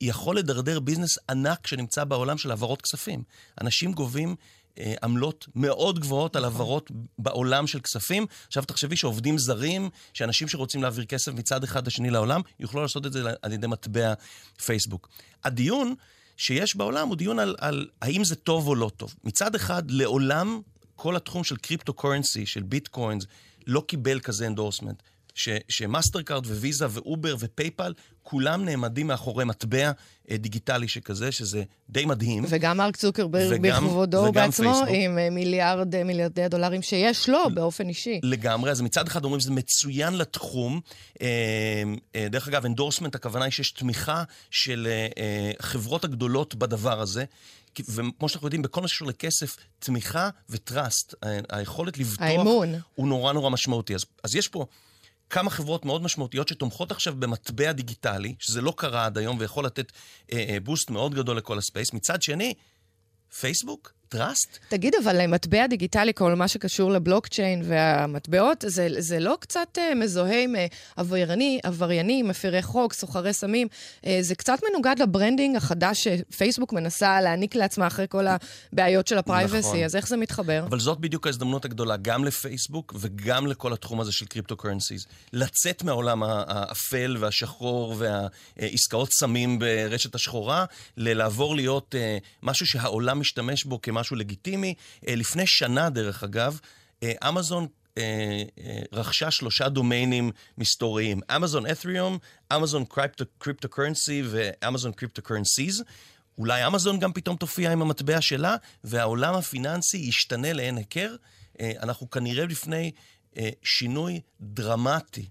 יכול 0.00 0.38
לדרדר 0.38 0.80
ביזנס 0.80 1.18
ענק 1.30 1.66
שנמצא 1.66 2.04
בעולם 2.04 2.38
של 2.38 2.50
העברות 2.50 2.82
כספים. 2.82 3.22
אנשים 3.60 3.92
גובים 3.92 4.36
אה, 4.78 4.94
עמלות 5.02 5.46
מאוד 5.54 5.98
גבוהות 5.98 6.36
על 6.36 6.42
נכון. 6.46 6.52
העברות 6.60 6.90
בעולם 7.18 7.66
של 7.66 7.80
כספים. 7.80 8.26
עכשיו 8.46 8.64
תחשבי 8.64 8.96
שעובדים 8.96 9.38
זרים, 9.38 9.90
שאנשים 10.12 10.48
שרוצים 10.48 10.82
להעביר 10.82 11.04
כסף 11.04 11.32
מצד 11.32 11.64
אחד 11.64 11.86
לשני 11.86 12.10
לעולם, 12.10 12.40
יוכלו 12.60 12.82
לעשות 12.82 13.06
את 13.06 13.12
זה 13.12 13.22
על 13.42 13.52
ידי 13.52 13.66
מטבע 13.66 14.14
פייסבוק. 14.64 15.08
הדיון 15.44 15.94
שיש 16.38 16.76
בעולם 16.76 17.08
הוא 17.08 17.16
דיון 17.16 17.38
על, 17.38 17.54
על 17.58 17.88
האם 18.02 18.24
זה 18.24 18.34
טוב 18.34 18.68
או 18.68 18.74
לא 18.74 18.90
טוב. 18.96 19.14
מצד 19.24 19.54
אחד, 19.54 19.90
לעולם 19.90 20.60
כל 20.96 21.16
התחום 21.16 21.44
של 21.44 21.56
crypto 21.56 21.92
currency, 21.92 22.46
של 22.46 22.62
bitcoins, 22.62 23.24
לא 23.66 23.84
קיבל 23.86 24.20
כזה 24.20 24.46
endorsement. 24.46 25.02
שמאסטר 25.68 26.22
קארד 26.22 26.46
וויזה 26.46 26.86
ואובר 26.90 27.36
ופייפל, 27.38 27.92
כולם 28.22 28.64
נעמדים 28.64 29.06
מאחורי 29.06 29.44
מטבע 29.44 29.90
אה, 30.30 30.36
דיגיטלי 30.36 30.88
שכזה, 30.88 31.32
שזה 31.32 31.62
די 31.90 32.04
מדהים. 32.04 32.44
וגם 32.48 32.76
מרק 32.76 32.96
צוקרברג 32.96 33.60
בכבודו 33.60 34.32
בעצמו, 34.32 34.72
פייסבוק. 34.72 34.88
עם 34.92 35.18
אה, 35.18 35.30
מיליארד, 35.30 35.94
אה, 35.94 36.04
מיליארדי 36.04 36.42
הדולרים 36.42 36.82
שיש 36.82 37.28
לו 37.28 37.38
באופן 37.54 37.88
אישי. 37.88 38.20
לגמרי, 38.22 38.70
אז 38.70 38.80
מצד 38.80 39.06
אחד 39.06 39.24
אומרים 39.24 39.40
שזה 39.40 39.50
מצוין 39.50 40.14
לתחום. 40.14 40.80
דרך 42.30 42.48
אגב, 42.48 42.64
endorsement, 42.64 43.14
הכוונה 43.14 43.44
היא 43.44 43.52
שיש 43.52 43.70
תמיכה 43.70 44.22
של 44.50 44.88
החברות 45.60 46.04
הגדולות 46.04 46.54
בדבר 46.54 47.00
הזה. 47.00 47.24
וכמו 47.88 48.28
שאנחנו 48.28 48.46
יודעים, 48.46 48.62
בכל 48.62 48.80
מה 48.80 48.88
שקשור 48.88 49.08
לכסף, 49.08 49.56
תמיכה 49.78 50.30
ו 50.50 50.59
trust, 50.59 51.14
היכולת 51.50 51.98
לבטוח, 51.98 52.22
האמון. 52.22 52.74
הוא 52.94 53.08
נורא 53.08 53.32
נורא 53.32 53.50
משמעותי. 53.50 53.94
אז, 53.94 54.04
אז 54.24 54.36
יש 54.36 54.48
פה 54.48 54.66
כמה 55.30 55.50
חברות 55.50 55.84
מאוד 55.84 56.02
משמעותיות 56.02 56.48
שתומכות 56.48 56.90
עכשיו 56.90 57.14
במטבע 57.18 57.72
דיגיטלי, 57.72 58.34
שזה 58.38 58.60
לא 58.60 58.74
קרה 58.76 59.06
עד 59.06 59.18
היום 59.18 59.36
ויכול 59.40 59.64
לתת 59.64 59.92
אה, 60.32 60.44
אה, 60.48 60.60
boost 60.60 60.90
מאוד 60.90 61.14
גדול 61.14 61.36
לכל 61.36 61.58
ה 61.58 61.63
space. 61.63 61.92
מצד 61.92 62.22
שני, 62.22 62.54
פייסבוק 63.40 63.92
trust. 64.08 64.58
תגיד, 64.68 64.94
אבל 65.02 65.26
מטבע 65.26 65.66
דיגיטלי, 65.66 66.12
כל 66.14 66.34
מה 66.34 66.48
שקשור 66.48 66.90
לבלוקצ'יין 66.90 67.62
והמטבעות, 67.64 68.64
זה, 68.66 68.88
זה 68.98 69.18
לא 69.18 69.36
קצת 69.40 69.78
אה, 69.78 69.94
מזוהה 69.94 70.42
עם 70.42 70.54
אה, 70.54 70.58
עברייני, 70.96 71.60
עבריינים, 71.62 72.28
מפירי 72.28 72.62
חוק, 72.62 72.92
סוחרי 72.92 73.32
סמים? 73.32 73.68
אה, 74.02 74.06
זה 74.20 74.34
קצת 74.34 74.58
מנוגד 74.70 74.96
ל 74.98 75.05
branding 75.05 75.56
החדש 75.56 76.08
שפייסבוק 76.08 76.72
מנסה 76.72 77.20
להעניק 77.20 77.54
לעצמה 77.54 77.86
אחרי 77.86 78.06
כל 78.08 78.26
הבעיות 78.72 79.06
של 79.06 79.18
ה 79.18 79.23
privacy, 79.23 79.58
נכון. 79.58 79.82
אז 79.82 79.96
איך 79.96 80.08
זה 80.08 80.16
מתחבר? 80.16 80.64
אבל 80.68 80.80
זאת 80.80 80.98
בדיוק 80.98 81.26
ההזדמנות 81.26 81.64
הגדולה, 81.64 81.96
גם 81.96 82.24
לפייסבוק 82.24 82.94
וגם 82.98 83.46
לכל 83.46 83.72
התחום 83.72 84.00
הזה 84.00 84.12
של 84.12 84.26
crypto 84.26 84.56
currencies. 84.56 85.06
לצאת 85.32 85.82
מהעולם 85.82 86.22
האפל 86.22 87.16
והשחור 87.20 87.96
והעסקאות 87.98 89.12
סמים 89.12 89.58
ברשת 89.58 90.14
השחורה, 90.14 90.64
לעבור 90.96 91.56
להיות 91.56 91.94
אה, 91.94 92.24
משהו 92.42 92.66
שהעולם 92.66 93.20
משתמש 93.20 93.64
בו 93.64 93.82
כמה... 93.82 93.97
משהו 94.00 94.16
לגיטימי. 94.16 94.74
אה, 95.08 95.14
לפני 95.14 95.46
שנה, 95.46 95.90
דרך 95.90 96.22
אגב, 96.22 96.60
אה, 97.02 97.12
אמזון 97.28 97.66
אה, 97.98 98.42
רכשה 98.92 99.30
שלושה 99.30 99.68
דומיינים 99.68 100.30
מסתוריים, 100.58 101.20
אמזון 101.36 101.66
Ethereum, 101.66 102.18
אמזון 102.56 102.84
crypto 103.38 103.68
currency 103.68 104.22
ואמזון 104.26 104.92
crypto 104.92 105.22
currencies. 105.22 105.84
אולי 106.38 106.66
אמזון 106.66 106.98
גם 106.98 107.12
פתאום 107.12 107.36
תופיע 107.36 107.72
עם 107.72 107.82
המטבע 107.82 108.20
שלה, 108.20 108.56
והעולם 108.84 109.34
הפיננסי 109.34 109.96
ישתנה 109.96 110.52
ללא 110.52 110.76
היכר. 110.76 111.16
אנחנו 111.62 112.10
כנראה 112.10 112.46
לפני 112.46 112.92
שינוי 113.62 114.20
דרמטי, 114.40 115.28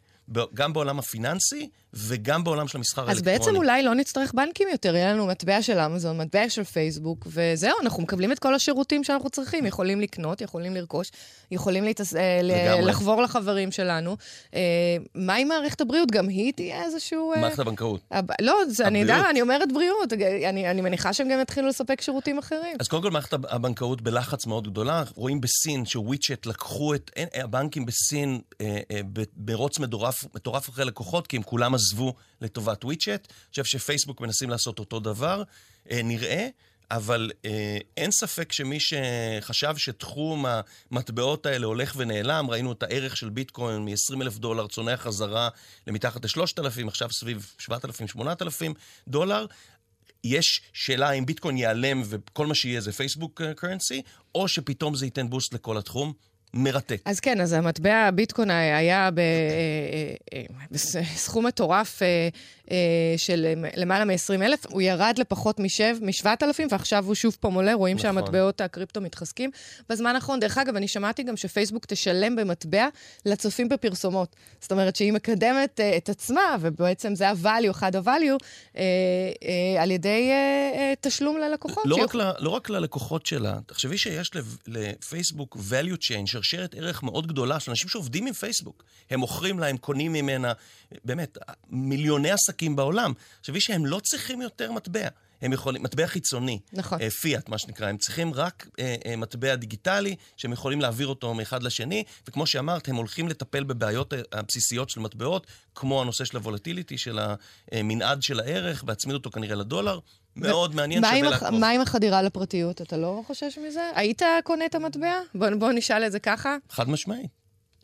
גם 0.54 0.74
בעולם 0.74 1.00
הפיננסי 1.00 1.70
וגם 1.94 2.44
בעולם 2.44 2.68
של 2.68 2.78
המסחר 2.78 3.02
האלקטרוני. 3.02 3.36
אז 3.36 3.42
בעצם 3.42 3.56
אולי 3.56 3.84
לא 3.84 3.96
נצטרך 3.96 4.34
בנקים 4.34 4.68
יותר, 4.72 4.96
יהיה 4.96 5.14
לנו 5.14 5.28
מטבע 5.28 5.62
של 5.62 5.80
אמזון, 5.80 6.18
מטבע 6.18 6.50
של 6.50 6.64
פייסבוק, 6.64 7.28
וזהו, 7.28 7.74
אנחנו 7.82 8.04
מקבלים 8.04 8.32
את 8.32 8.40
כל 8.40 8.56
השירותים 8.56 9.04
שאנחנו 9.04 9.30
צריכים. 9.30 9.66
יכולים 9.66 10.02
לקנות, 10.02 10.42
יכולים 10.42 10.76
לרכוש, 10.76 11.12
יכולים 11.52 11.84
להתס... 11.84 12.16
אה, 12.16 12.42
לחבור 12.82 13.22
לחברים 13.22 13.72
שלנו. 13.72 14.18
אה, 14.54 14.60
מה 15.16 15.36
עם 15.36 15.48
מערכת 15.48 15.82
הבריאות? 15.82 16.12
גם 16.12 16.28
היא 16.28 16.54
תהיה 16.54 16.84
איזשהו... 16.84 17.34
אה, 17.34 17.42
מערכת 17.42 17.60
הבנקאות. 17.60 18.02
הב... 18.12 18.26
לא, 18.42 18.56
זה, 18.68 18.88
אני 18.88 19.00
יודע, 19.00 19.30
אני 19.30 19.42
אומרת 19.42 19.72
בריאות. 19.72 20.14
אני, 20.50 20.72
אני 20.72 20.82
מניחה 20.82 21.14
שהם 21.14 21.30
גם 21.30 21.42
יתחילו 21.42 21.68
לספק 21.68 22.02
שירותים 22.02 22.38
אחרים. 22.38 22.78
אז 22.80 22.88
קודם 22.88 23.04
כל, 23.04 23.12
מערכת 23.12 23.34
הבנקאות 23.34 24.02
בלחץ 24.02 24.46
מאוד 24.46 24.68
גדולה. 24.68 25.04
רואים 25.16 25.42
בסין 25.42 25.86
שוויצ'ט 25.86 26.46
לקחו 26.46 26.96
את 26.96 27.12
הבנקים 27.36 27.86
בסין 27.86 28.40
ברוץ 29.36 29.80
מטורף 29.80 30.70
אחרי 30.70 30.86
לקוחות, 30.86 31.28
כי 31.28 31.38
הם 31.38 31.44
כולם 31.44 31.76
עזבו 31.78 32.14
לטובת 32.42 32.86
וויצ'ט. 32.86 33.10
אני 33.10 33.50
חושב 33.50 33.64
שפייסבוק 33.66 34.22
מנסים 34.22 34.50
לעשות 34.50 34.80
אותו 34.80 35.00
דבר, 35.00 35.44
אה, 35.92 36.02
נראה. 36.04 36.48
אבל 36.92 37.32
אה, 37.46 37.78
אין 37.98 38.12
ספק 38.12 38.52
שמי 38.52 38.78
שחשב 38.80 39.74
שתחום 39.78 40.46
המטבעות 40.92 41.46
האלה 41.46 41.66
הולך 41.66 41.94
ונעלם, 41.98 42.50
ראינו 42.50 42.72
את 42.72 42.84
הערך 42.84 43.18
של 43.18 43.30
ביטקוין 43.30 43.86
מ-20 43.86 44.22
אלף 44.22 44.38
דולר 44.38 44.68
צונח 44.68 45.02
חזרה 45.02 45.50
למתחת 45.88 46.26
ל-3,000, 46.26 46.88
עכשיו 46.88 47.12
סביב 47.12 47.54
7,000-8,000 47.70 48.22
דולר. 49.08 49.46
יש 50.24 50.62
שאלה 50.74 51.12
אם 51.12 51.26
ביטקוין 51.26 51.58
ייעלם 51.58 52.02
וכל 52.06 52.48
מה 52.48 52.56
שיהיה 52.56 52.82
זה 52.82 52.92
פייסבוק 52.92 53.42
קרנסי, 53.56 54.02
או 54.36 54.48
שפתאום 54.48 54.96
זה 54.96 55.06
ייתן 55.06 55.30
בוסט 55.30 55.54
לכל 55.54 55.78
התחום. 55.78 56.14
מרתק. 56.54 57.02
אז 57.06 57.20
כן, 57.20 57.42
אז 57.42 57.54
המטבע 57.54 57.96
הביטקוין 57.96 58.50
היה 58.52 59.10
בסכום 60.72 61.46
אה, 61.46 61.46
אה, 61.46 61.46
אה, 61.46 61.50
מטורף 61.50 62.02
של 63.18 63.54
למעלה 63.76 64.06
מ-20 64.06 64.42
אלף, 64.42 64.66
הוא 64.70 64.82
ירד 64.82 65.16
לפחות 65.18 65.60
מ-7,000, 65.60 66.60
ועכשיו 66.72 67.06
הוא 67.06 67.16
שוב 67.16 67.38
פעם 67.40 67.54
עולה, 67.54 67.74
רואים 67.74 67.98
נכון. 67.98 68.14
שהמטבעות 68.14 68.62
הקריפטו 68.62 69.02
מתחזקים. 69.02 69.50
בזמן 69.90 70.16
האחרון, 70.16 70.40
דרך 70.40 70.58
אגב, 70.58 70.76
אני 70.76 70.88
שמעתי 70.88 71.24
גם 71.24 71.38
שפייסבוק 71.38 71.86
תשלם 71.86 72.36
במטבע 72.36 72.88
לצופים 73.26 73.70
בפרסומות. 73.70 74.36
זאת 74.62 74.72
אומרת 74.72 74.96
שהיא 74.96 75.14
מקדמת 75.14 75.80
את 75.98 76.10
עצמה, 76.10 76.56
ובעצם 76.60 77.16
זה 77.16 77.30
ה-value, 77.30 77.72
אחד 77.72 77.96
ה-value, 77.96 78.80
על 79.80 79.92
ידי 79.92 80.32
תשלום 81.02 81.38
ללקוחות. 81.38 81.84
לא, 81.86 81.96
רק 81.96 82.16
ל, 82.16 82.32
לא 82.40 82.50
רק 82.50 82.70
ללקוחות 82.70 83.26
שלה, 83.26 83.60
תחשבי 83.66 83.98
שיש 83.98 84.32
לפייסבוק 84.68 85.58
value 85.70 85.96
chain, 85.96 86.37
שרשרת 86.38 86.76
ערך 86.76 87.04
מאוד 87.04 87.28
גדולה 87.28 87.60
של 87.60 87.72
אנשים 87.72 87.90
שעובדים 87.90 88.28
עם 88.28 88.34
פייסבוק. 88.34 88.84
הם 89.10 89.20
מוכרים 89.20 89.60
לה, 89.60 89.68
הם 89.68 89.78
קונים 89.78 90.14
ממנה, 90.14 90.54
באמת, 91.06 91.38
מיליוני 91.70 92.32
עסקים 92.32 92.76
בעולם. 92.76 93.14
תחשבי 93.42 93.62
שהם 93.62 93.86
לא 93.86 94.00
צריכים 94.04 94.42
יותר 94.42 94.72
מטבע. 94.72 95.08
הם 95.42 95.54
יכולים, 95.54 95.84
מטבע 95.84 96.08
חיצוני, 96.08 96.60
נכון. 96.74 97.02
אה, 97.02 97.10
פיאט, 97.10 97.50
מה 97.50 97.58
שנקרא. 97.58 97.88
הם 97.88 97.98
צריכים 97.98 98.34
רק 98.34 98.68
אה, 98.80 98.96
אה, 99.06 99.16
מטבע 99.16 99.56
דיגיטלי, 99.56 100.16
שהם 100.38 100.52
יכולים 100.52 100.82
להעביר 100.82 101.08
אותו 101.08 101.34
מאחד 101.34 101.64
לשני, 101.64 102.04
וכמו 102.28 102.48
שאמרת, 102.48 102.88
הם 102.88 102.96
הולכים 102.96 103.28
לטפל 103.28 103.64
בבעיות 103.64 104.14
הבסיסיות 104.32 104.90
של 104.90 105.00
מטבעות, 105.00 105.48
כמו 105.76 106.02
הנושא 106.02 106.26
של 106.26 106.38
הוולטיליטי, 106.38 106.98
של 106.98 107.20
המנעד 107.72 108.22
של 108.22 108.40
הערך, 108.40 108.84
והצמיד 108.88 109.14
אותו 109.14 109.32
כנראה 109.32 109.56
לדולר. 109.56 110.00
מאוד 110.38 110.76
מעניין, 110.76 111.04
שווה 111.04 111.22
לעקוב. 111.22 111.50
מה 111.50 111.70
עם 111.70 111.82
החדירה 111.82 112.22
לפרטיות? 112.22 112.82
אתה 112.82 112.98
לא 112.98 113.24
חושש 113.28 113.58
מזה? 113.68 113.92
היית 113.96 114.22
קונה 114.44 114.66
את 114.66 114.76
המטבע? 114.76 115.14
בוא, 115.36 115.48
בוא 115.60 115.72
נשאל 115.72 116.06
את 116.06 116.12
זה 116.12 116.20
ככה. 116.20 116.58
חד 116.70 116.90
משמעית. 116.90 117.38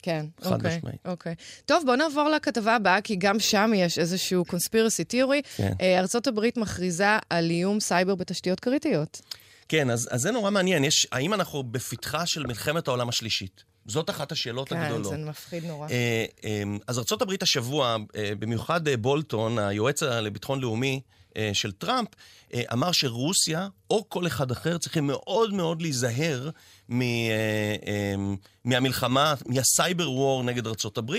כן, 0.04 0.26
חד 0.42 0.52
אוקיי, 0.52 0.78
משמעית. 0.78 1.00
אוקיי. 1.06 1.36
טוב, 1.66 1.84
בואו 1.86 1.96
נעבור 1.96 2.30
לכתבה 2.30 2.76
הבאה, 2.76 3.02
כי 3.02 3.16
גם 3.16 3.40
שם 3.40 3.72
יש 3.76 4.00
איזשהו 4.00 4.46
conspiracy 4.46 5.04
theory. 5.04 5.42
כן. 5.56 5.74
אה, 5.82 6.00
ארצות 6.00 6.28
הברית 6.28 6.58
מכריזה 6.58 7.18
על 7.30 7.50
איום 7.50 7.80
סייבר 7.80 8.16
בתשתיות 8.16 8.60
קריטיות. 8.60 9.22
כן, 9.68 9.90
אז, 9.90 10.10
אז 10.12 10.22
זה 10.22 10.32
נורא 10.32 10.52
מעניין. 10.52 10.84
יש, 10.84 11.08
האם 11.12 11.34
אנחנו 11.34 11.64
בפתחה 11.64 12.26
של 12.26 12.48
מלחמת 12.48 12.88
העולם 12.88 13.10
השלישית? 13.10 13.64
זאת 13.86 14.10
אחת 14.10 14.32
השאלות 14.32 14.70
כן, 14.70 14.78
הגדולות. 14.78 15.14
כן, 15.14 15.24
זה 15.24 15.30
מפחיד 15.30 15.66
נורא. 15.66 15.88
אה, 15.90 16.26
אה, 16.46 16.64
אז 16.88 17.00
ארה"ב 17.00 17.34
השבוע, 17.42 17.98
במיוחד 18.40 18.90
בולטון, 18.90 19.60
היועץ 19.60 20.04
לביטחון 20.04 20.62
לאומי 20.62 21.02
של 21.54 21.72
טראמפ, 21.72 22.10
אה, 22.54 22.62
אמר 22.74 22.92
שרוסיה, 22.92 23.68
או 23.90 24.10
כל 24.10 24.28
אחד 24.28 24.52
אחר, 24.52 24.78
צריכים 24.78 25.08
מאוד 25.08 25.54
מאוד 25.54 25.82
להיזהר 25.82 26.50
אה, 26.92 26.98
אה, 27.88 28.16
מהמלחמה, 28.66 29.34
מהסייבר 29.46 30.12
וור 30.12 30.44
נגד 30.44 30.68
ארה"ב, 30.68 31.14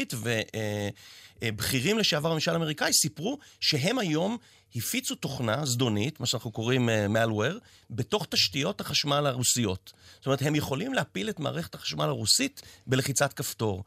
ובכירים 1.43 1.99
לשעבר 1.99 2.31
בממשל 2.31 2.53
האמריקאי 2.53 2.93
סיפרו 2.93 3.39
שהם 3.61 3.99
היום 3.99 4.37
הפיצו 4.77 5.15
תוכנה 5.15 5.67
זדונית, 5.67 6.21
מה 6.21 6.27
שאנחנו 6.27 6.51
קוראים 6.51 6.89
malware, 6.89 7.59
בתוך 7.91 8.27
תשתיות 8.31 8.81
החשמל 8.81 9.27
הרוסיות. 9.27 9.93
זאת 10.17 10.27
אומרת, 10.27 10.43
הם 10.43 10.55
יכולים 10.55 10.95
להפיל 10.95 11.29
את 11.29 11.41
מערכת 11.41 11.75
החשמל 11.75 12.05
הרוסית 12.05 12.63
בלחיצת 12.87 13.33
כפתור. 13.33 13.85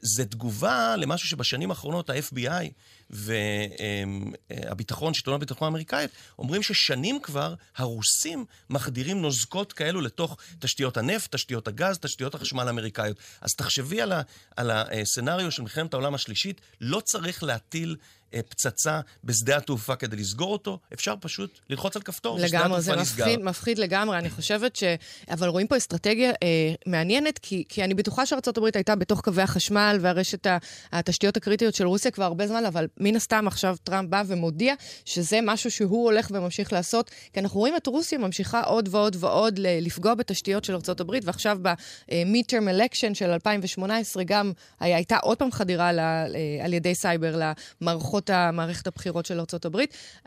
זה 0.00 0.24
תגובה 0.24 0.96
למשהו 0.96 1.28
שבשנים 1.28 1.70
האחרונות 1.70 2.10
ה-FBI 2.10 2.70
והביטחון, 3.14 5.14
שלטון 5.14 5.34
הביטחון 5.34 5.66
האמריקאית, 5.66 6.10
אומרים 6.38 6.62
ששנים 6.62 7.20
כבר 7.20 7.54
הרוסים 7.76 8.44
מחדירים 8.70 9.22
נוזקות 9.22 9.72
כאלו 9.72 10.00
לתוך 10.00 10.36
תשתיות 10.58 10.96
הנפט, 10.96 11.34
תשתיות 11.34 11.68
הגז, 11.68 11.98
תשתיות 11.98 12.34
החשמל 12.34 12.66
האמריקאיות. 12.66 13.16
אז 13.40 13.54
תחשבי 13.54 14.00
על, 14.00 14.12
ה, 14.12 14.22
על 14.56 14.70
הסצנריו 14.70 15.50
של 15.50 15.62
מלחמת 15.62 15.94
העולם 15.94 16.14
השלישית, 16.14 16.60
לא 16.80 17.00
צריך 17.00 17.42
להטיל 17.42 17.90
אה, 17.90 17.96
פצצה 18.42 19.00
בשדה 19.24 19.56
התעופה 19.56 19.96
כדי 19.96 20.16
לסגור 20.16 20.52
אותו, 20.52 20.78
אפשר 20.94 21.14
פשוט 21.20 21.58
ללחוץ 21.70 21.96
על 21.96 22.02
כפתור, 22.02 22.38
ושדה 22.42 22.58
התעופה 22.58 22.78
נסגר. 22.78 22.96
לגמרי, 22.96 23.04
זה 23.06 23.20
מפחיד, 23.22 23.44
מפחיד 23.44 23.78
לגמרי. 23.78 24.18
אני 24.18 24.30
חושבת 24.30 24.76
ש... 24.76 24.84
אבל 25.30 25.48
רואים 25.48 25.66
פה 25.66 25.76
אסטרטגיה 25.76 26.30
אה, 26.30 26.74
מעניינת, 26.86 27.38
כי, 27.38 27.64
כי 27.68 27.84
אני 27.84 27.94
בטוחה 27.94 28.26
שארה"ב 28.26 28.64
הייתה 28.74 28.96
בתוך 28.96 29.20
קווי 29.20 29.42
החשמל 29.42 29.98
והרשת 30.00 30.46
התשתיות 30.92 31.36
הקריטיות 31.36 31.74
של 31.74 31.86
רוסיה 31.86 32.10
כבר 32.10 32.24
הרבה 32.24 32.46
זמן, 32.46 32.66
אבל 32.66 32.86
מן 33.00 33.16
הסתם 33.16 33.46
עכשיו 33.46 33.76
טראמפ 33.84 34.10
בא 34.10 34.22
ומודיע 34.26 34.74
שזה 35.04 35.38
משהו 35.42 35.70
שהוא 35.70 36.04
הולך 36.04 36.28
וממשיך 36.30 36.72
לעשות, 36.72 37.10
כי 37.32 37.40
אנחנו 37.40 37.60
רואים 37.60 37.76
את 37.76 37.86
רוסיה 37.86 38.18
ממשיכה 38.18 38.60
עוד 38.60 38.88
ועוד 38.90 39.16
ועוד 39.20 39.58
לפגוע 39.62 40.14
בתשתיות 40.14 40.64
של 40.64 40.74
ארה"ב, 40.74 41.10
ועכשיו 41.22 41.58
ב-midterm 41.62 42.68
election 42.68 43.14
של 43.14 43.30
2018 43.30 44.24
גם 44.24 44.52
הייתה 44.80 45.16
עוד 45.16 45.38
פעם 45.38 45.52
חדירה 45.52 45.92
ל, 45.92 45.98
אה, 46.00 46.24
על 46.64 46.72
ידי 46.72 46.94
סייבר 46.94 47.40
למערכות 47.80 48.23
מערכת 48.30 48.86
הבחירות 48.86 49.26
של 49.26 49.38
ארה"ב. 49.38 49.76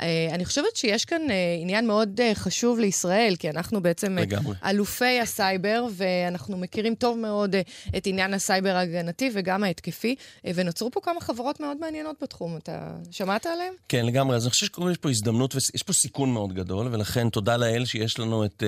אה, 0.01 0.27
אני 0.31 0.45
חושבת 0.45 0.75
שיש 0.75 1.05
כאן 1.05 1.21
אה, 1.29 1.36
עניין 1.62 1.88
מאוד 1.88 2.19
חשוב 2.33 2.79
לישראל, 2.79 3.36
כי 3.39 3.49
אנחנו 3.49 3.81
בעצם 3.81 4.17
לגמרי. 4.17 4.55
אלופי 4.65 5.19
הסייבר, 5.19 5.86
ואנחנו 5.91 6.57
מכירים 6.57 6.95
טוב 6.95 7.17
מאוד 7.17 7.55
את 7.97 8.07
עניין 8.07 8.33
הסייבר 8.33 8.75
ההגנתי, 8.75 9.29
וגם 9.33 9.63
ההתקפי, 9.63 10.15
ונוצרו 10.45 10.91
פה 10.91 10.99
כמה 11.03 11.21
חברות 11.21 11.60
מאוד 11.60 11.77
מעניינות 11.79 12.15
בתחום. 12.21 12.57
אתה 12.57 12.91
שמעת 13.12 13.45
עליהן? 13.45 13.73
כן, 13.89 14.05
לגמרי. 14.05 14.36
אז 14.36 14.43
אני 14.43 14.49
חושב 14.49 14.65
שיש 14.65 14.97
פה 14.97 15.10
הזדמנות 15.10 15.55
ויש 15.55 15.83
פה 15.86 15.93
סיכון 15.93 16.33
מאוד 16.33 16.53
גדול, 16.53 16.88
ולכן 16.91 17.29
תודה 17.29 17.57
לאל 17.57 17.86
שיש 17.86 18.19
לנו 18.19 18.45
את 18.45 18.63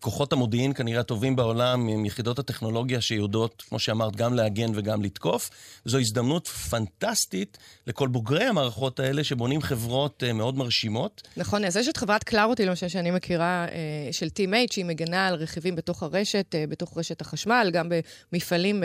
כוחות 0.00 0.32
המודיעין 0.32 0.72
כנראה 0.72 1.00
הטובים 1.00 1.36
בעולם, 1.36 1.88
עם 1.88 2.04
יחידות 2.04 2.38
הטכנולוגיה 2.38 3.00
שיודעות, 3.00 3.62
כמו 3.68 3.78
שאמרת, 3.78 4.16
גם 4.16 4.34
להגן 4.34 4.70
וגם 4.74 5.02
לתקוף. 5.02 5.50
זו 5.84 5.98
הזדמנות 5.98 6.48
פנטסטית 6.48 7.58
לכל 7.86 8.08
בוגרי 8.18 8.44
המערכות 8.44 9.00
האלה 9.00 9.24
שבונים 9.24 9.62
חברות 9.62 10.22
uh, 10.22 10.32
מאוד 10.32 10.56
מרשימות. 10.56 11.22
נכון, 11.36 11.64
אז 11.64 11.76
יש 11.76 11.88
את 11.88 11.96
חברת 11.96 12.24
קלארוטי, 12.24 12.66
למשל, 12.66 12.88
שאני 12.88 13.10
מכירה, 13.10 13.66
uh, 13.68 13.72
של 14.12 14.26
Teammate, 14.26 14.72
שהיא 14.72 14.84
מגנה 14.84 15.26
על 15.26 15.34
רכיבים 15.34 15.76
בתוך 15.76 16.02
הרשת, 16.02 16.54
uh, 16.54 16.70
בתוך 16.70 16.98
רשת 16.98 17.20
החשמל, 17.20 17.70
גם 17.72 17.88
במפעלים, 18.32 18.82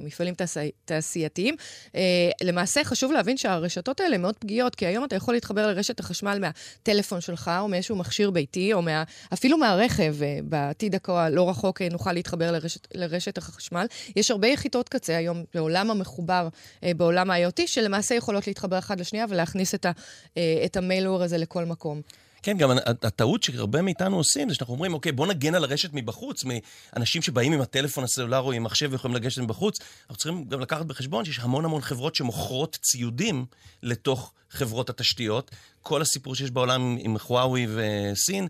מפעלים 0.00 0.34
תעשי, 0.34 0.70
תעשייתיים. 0.84 1.54
למעשה, 2.42 2.84
חשוב 2.84 3.12
להבין 3.12 3.36
שהרשתות 3.36 4.00
האלה 4.00 4.18
מאוד 4.18 4.36
פגיעות, 4.36 4.74
כי 4.74 4.86
היום 4.86 5.04
אתה 5.04 5.16
יכול 5.16 5.34
להתחבר 5.34 5.66
לרשת 5.66 6.00
החשמל 6.00 6.38
מהטלפון 6.40 7.20
שלך, 7.20 7.50
או 7.60 7.68
מאיזשהו 7.68 7.96
מכשיר 7.96 8.30
ביתי, 8.30 8.72
או 8.72 8.82
מה, 8.82 9.02
אפילו 9.32 9.58
מהרכב. 9.58 10.16
בעתיד 10.44 10.96
הלא 11.08 11.48
רחוק 11.50 11.82
נוכל 11.82 12.12
להתחבר 12.12 12.52
לרשת, 12.52 12.88
לרשת 12.94 13.38
החשמל. 13.38 13.86
יש 14.16 14.30
הרבה 14.30 14.48
יחידות 14.48 14.88
קצה 14.88 15.16
היום 15.16 15.44
בעולם 15.54 15.90
המחובר, 15.90 16.48
בעולם 16.82 17.30
ה-IoT, 17.30 17.66
שלמעשה 17.66 18.14
יכולות 18.14 18.46
להתחבר 18.52 18.78
אחת 18.78 19.00
לשנייה 19.00 19.26
ולהכניס 19.28 19.74
את, 19.74 19.86
ה, 19.86 19.90
uh, 19.90 20.38
את 20.64 20.76
המיילור 20.76 21.22
הזה 21.22 21.38
לכל 21.38 21.64
מקום. 21.64 22.02
כן, 22.42 22.56
גם 22.58 22.70
הטעות 22.86 23.42
שהרבה 23.42 23.82
מאיתנו 23.82 24.16
עושים 24.16 24.48
זה 24.48 24.54
שאנחנו 24.54 24.74
אומרים, 24.74 24.94
אוקיי, 24.94 25.12
בוא 25.12 25.26
נגן 25.26 25.54
על 25.54 25.64
הרשת 25.64 25.90
מבחוץ, 25.92 26.44
מאנשים 26.44 27.22
שבאים 27.22 27.52
עם 27.52 27.60
הטלפון 27.60 28.04
הסלולר 28.04 28.38
או 28.38 28.52
עם 28.52 28.62
מחשב 28.62 28.88
ויכולים 28.92 29.16
לגשת 29.16 29.42
מבחוץ. 29.42 29.78
אנחנו 30.02 30.16
צריכים 30.16 30.44
גם 30.44 30.60
לקחת 30.60 30.86
בחשבון 30.86 31.24
שיש 31.24 31.38
המון 31.38 31.64
המון 31.64 31.80
חברות 31.80 32.14
שמוכרות 32.14 32.78
ציודים 32.82 33.46
לתוך 33.82 34.32
חברות 34.50 34.90
התשתיות. 34.90 35.50
כל 35.82 36.02
הסיפור 36.02 36.34
שיש 36.34 36.50
בעולם 36.50 36.96
עם 37.00 37.18
חוואוי 37.18 37.66
וסין, 37.74 38.48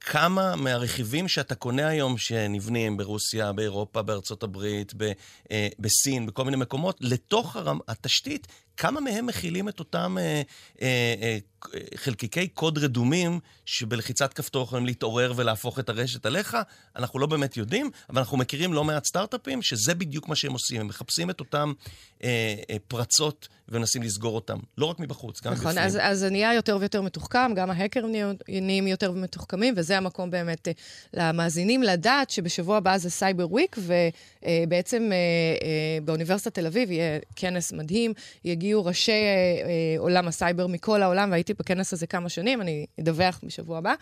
כמה 0.00 0.56
מהרכיבים 0.56 1.28
שאתה 1.28 1.54
קונה 1.54 1.88
היום, 1.88 2.18
שנבנים 2.18 2.96
ברוסיה, 2.96 3.52
באירופה, 3.52 4.02
בארצות 4.02 4.42
הברית, 4.42 4.92
ב, 4.96 5.12
אה, 5.50 5.68
בסין, 5.78 6.26
בכל 6.26 6.44
מיני 6.44 6.56
מקומות, 6.56 6.96
לתוך 7.00 7.56
הרמ, 7.56 7.78
התשתית, 7.88 8.46
כמה 8.76 9.00
מהם 9.00 9.26
מכילים 9.26 9.68
את 9.68 9.78
אותם 9.78 10.16
אה, 10.18 10.42
אה, 10.82 11.14
אה, 11.22 11.38
חלקיקי 11.96 12.48
קוד 12.48 12.78
רדומים 12.78 13.40
שבלחיצת 13.66 14.32
כפתור 14.32 14.62
יכולים 14.62 14.86
להתעורר 14.86 15.32
ולהפוך 15.36 15.78
את 15.78 15.88
הרשת 15.88 16.26
עליך? 16.26 16.56
אנחנו 16.96 17.18
לא 17.18 17.26
באמת 17.26 17.56
יודעים, 17.56 17.90
אבל 18.10 18.18
אנחנו 18.18 18.36
מכירים 18.36 18.72
לא 18.72 18.84
מעט 18.84 19.04
סטארט-אפים 19.04 19.62
שזה 19.62 19.94
בדיוק 19.94 20.28
מה 20.28 20.36
שהם 20.36 20.52
עושים. 20.52 20.80
הם 20.80 20.86
מחפשים 20.86 21.30
את 21.30 21.40
אותם 21.40 21.72
אה, 22.24 22.54
אה, 22.70 22.76
פרצות 22.88 23.48
ומנסים 23.68 24.02
לסגור 24.02 24.34
אותם. 24.34 24.58
לא 24.78 24.86
רק 24.86 25.00
מבחוץ, 25.00 25.40
גם 25.40 25.52
נכון, 25.52 25.66
בפנים. 25.66 25.86
נכון, 25.86 26.00
אז, 26.00 26.18
זה 26.18 26.30
נהיה 26.30 26.54
יותר 26.54 26.76
ויותר 26.80 27.02
מתוחכם, 27.02 27.54
גם 27.54 27.70
ההקרים 27.70 28.34
נהיים 28.48 28.86
יותר 28.86 29.12
מתוחכמים, 29.12 29.74
וזה 29.76 29.96
המקום 29.96 30.30
באמת 30.30 30.68
אה, 30.68 30.72
למאזינים 31.14 31.82
לדעת 31.82 32.30
שבשבוע 32.30 32.76
הבא 32.76 32.98
זה 32.98 33.10
Cyber 33.10 33.52
Week, 33.52 33.76
ובעצם 33.78 35.10
אה, 35.12 35.16
אה, 35.66 35.98
באוניברסיטת 36.04 36.54
תל 36.54 36.66
אביב 36.66 36.90
יהיה 36.90 37.18
כנס 37.36 37.72
מדהים, 37.72 38.12
יגיעו 38.64 38.84
ראשי 38.84 39.22
עולם 39.98 40.28
הסייבר 40.28 40.66
מכל 40.66 41.02
העולם, 41.02 41.30
והייתי 41.30 41.54
בכנס 41.54 41.92
הזה 41.92 42.06
כמה 42.06 42.28
שנים, 42.28 42.60
אני 42.60 42.86
אדווח 43.00 43.40
בשבוע 43.42 43.78
הבא. 43.78 43.94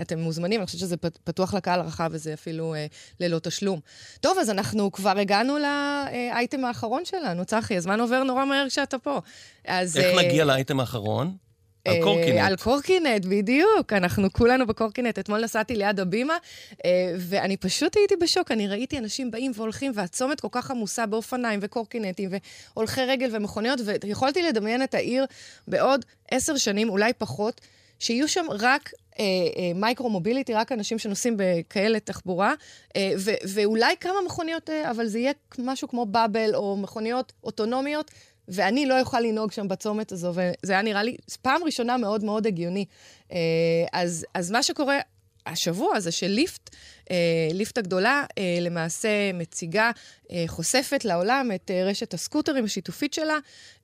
אתם 0.00 0.18
מוזמנים, 0.18 0.60
אני 0.60 0.66
חושבת 0.66 0.80
שזה 0.80 0.96
פתוח 1.24 1.54
לקהל 1.54 1.80
הרחב, 1.80 2.08
וזה 2.12 2.34
אפילו 2.34 2.74
ללא 3.20 3.38
תשלום. 3.38 3.80
טוב, 4.20 4.38
אז 4.40 4.50
אנחנו 4.50 4.92
כבר 4.92 5.18
הגענו 5.18 5.58
לאייטם 5.58 6.64
האחרון 6.64 7.04
שלנו. 7.04 7.44
צחי, 7.44 7.76
הזמן 7.76 8.00
עובר 8.00 8.22
נורא 8.22 8.44
מהר 8.44 8.68
כשאתה 8.68 8.98
פה. 8.98 9.20
אז... 9.66 9.96
איך 9.96 10.18
נגיע 10.18 10.44
לאייטם 10.44 10.80
האחרון? 10.80 11.36
על 11.84 11.94
אה, 11.94 12.02
קורקינט. 12.02 12.38
על 12.40 12.56
קורקינט, 12.56 13.24
בדיוק. 13.24 13.92
אנחנו 13.92 14.32
כולנו 14.32 14.66
בקורקינט. 14.66 15.18
אתמול 15.18 15.44
נסעתי 15.44 15.76
ליד 15.76 16.00
הבימה, 16.00 16.36
אה, 16.84 17.14
ואני 17.18 17.56
פשוט 17.56 17.96
הייתי 17.96 18.16
בשוק. 18.16 18.50
אני 18.50 18.68
ראיתי 18.68 18.98
אנשים 18.98 19.30
באים 19.30 19.52
והולכים, 19.54 19.92
והצומת 19.94 20.40
כל 20.40 20.48
כך 20.50 20.70
עמוסה 20.70 21.06
באופניים 21.06 21.60
וקורקינטים 21.62 22.30
והולכי 22.74 23.00
רגל 23.00 23.28
ומכוניות, 23.32 23.80
ויכולתי 24.04 24.42
לדמיין 24.42 24.82
את 24.82 24.94
העיר 24.94 25.24
בעוד 25.68 26.04
עשר 26.30 26.56
שנים, 26.56 26.88
אולי 26.88 27.12
פחות, 27.12 27.60
שיהיו 27.98 28.28
שם 28.28 28.44
רק 28.50 28.90
אה, 29.20 29.24
אה, 29.56 29.72
micro-mobility, 29.74 30.54
רק 30.54 30.72
אנשים 30.72 30.98
שנוסעים 30.98 31.34
בכאלה 31.36 32.00
תחבורה, 32.00 32.54
אה, 32.96 33.12
ו- 33.18 33.40
ואולי 33.54 33.94
כמה 34.00 34.16
מכוניות, 34.26 34.70
אה, 34.70 34.90
אבל 34.90 35.06
זה 35.06 35.18
יהיה 35.18 35.32
משהו 35.58 35.88
כמו 35.88 36.06
bubble 36.06 36.54
או 36.54 36.76
מכוניות 36.76 37.32
אוטונומיות, 37.44 38.10
ואני 38.50 38.86
לא 38.86 39.00
אוכל 39.00 39.20
לנהוג 39.20 39.52
שם 39.52 39.68
בצומת 39.68 40.12
הזו, 40.12 40.32
וזה 40.34 40.72
היה 40.72 40.82
נראה 40.82 41.02
לי 41.02 41.16
פעם 41.42 41.64
ראשונה 41.64 41.96
מאוד 41.96 42.24
מאוד 42.24 42.46
הגיוני. 42.46 42.84
אה, 43.32 43.38
אז, 43.92 44.26
אז 44.34 44.50
מה 44.50 44.62
שקורה 44.62 44.98
השבוע 45.46 46.00
זה 46.00 46.12
שליפט, 46.12 46.70
ליפט 47.52 47.78
הגדולה, 47.78 48.24
אה, 48.38 48.58
למעשה 48.60 49.32
מציגה, 49.34 49.90
אה, 50.32 50.44
חושפת 50.46 51.04
לעולם 51.04 51.50
את 51.54 51.70
אה, 51.70 51.84
רשת 51.84 52.14
הסקוטרים 52.14 52.64
השיתופית 52.64 53.14
שלה. 53.14 53.38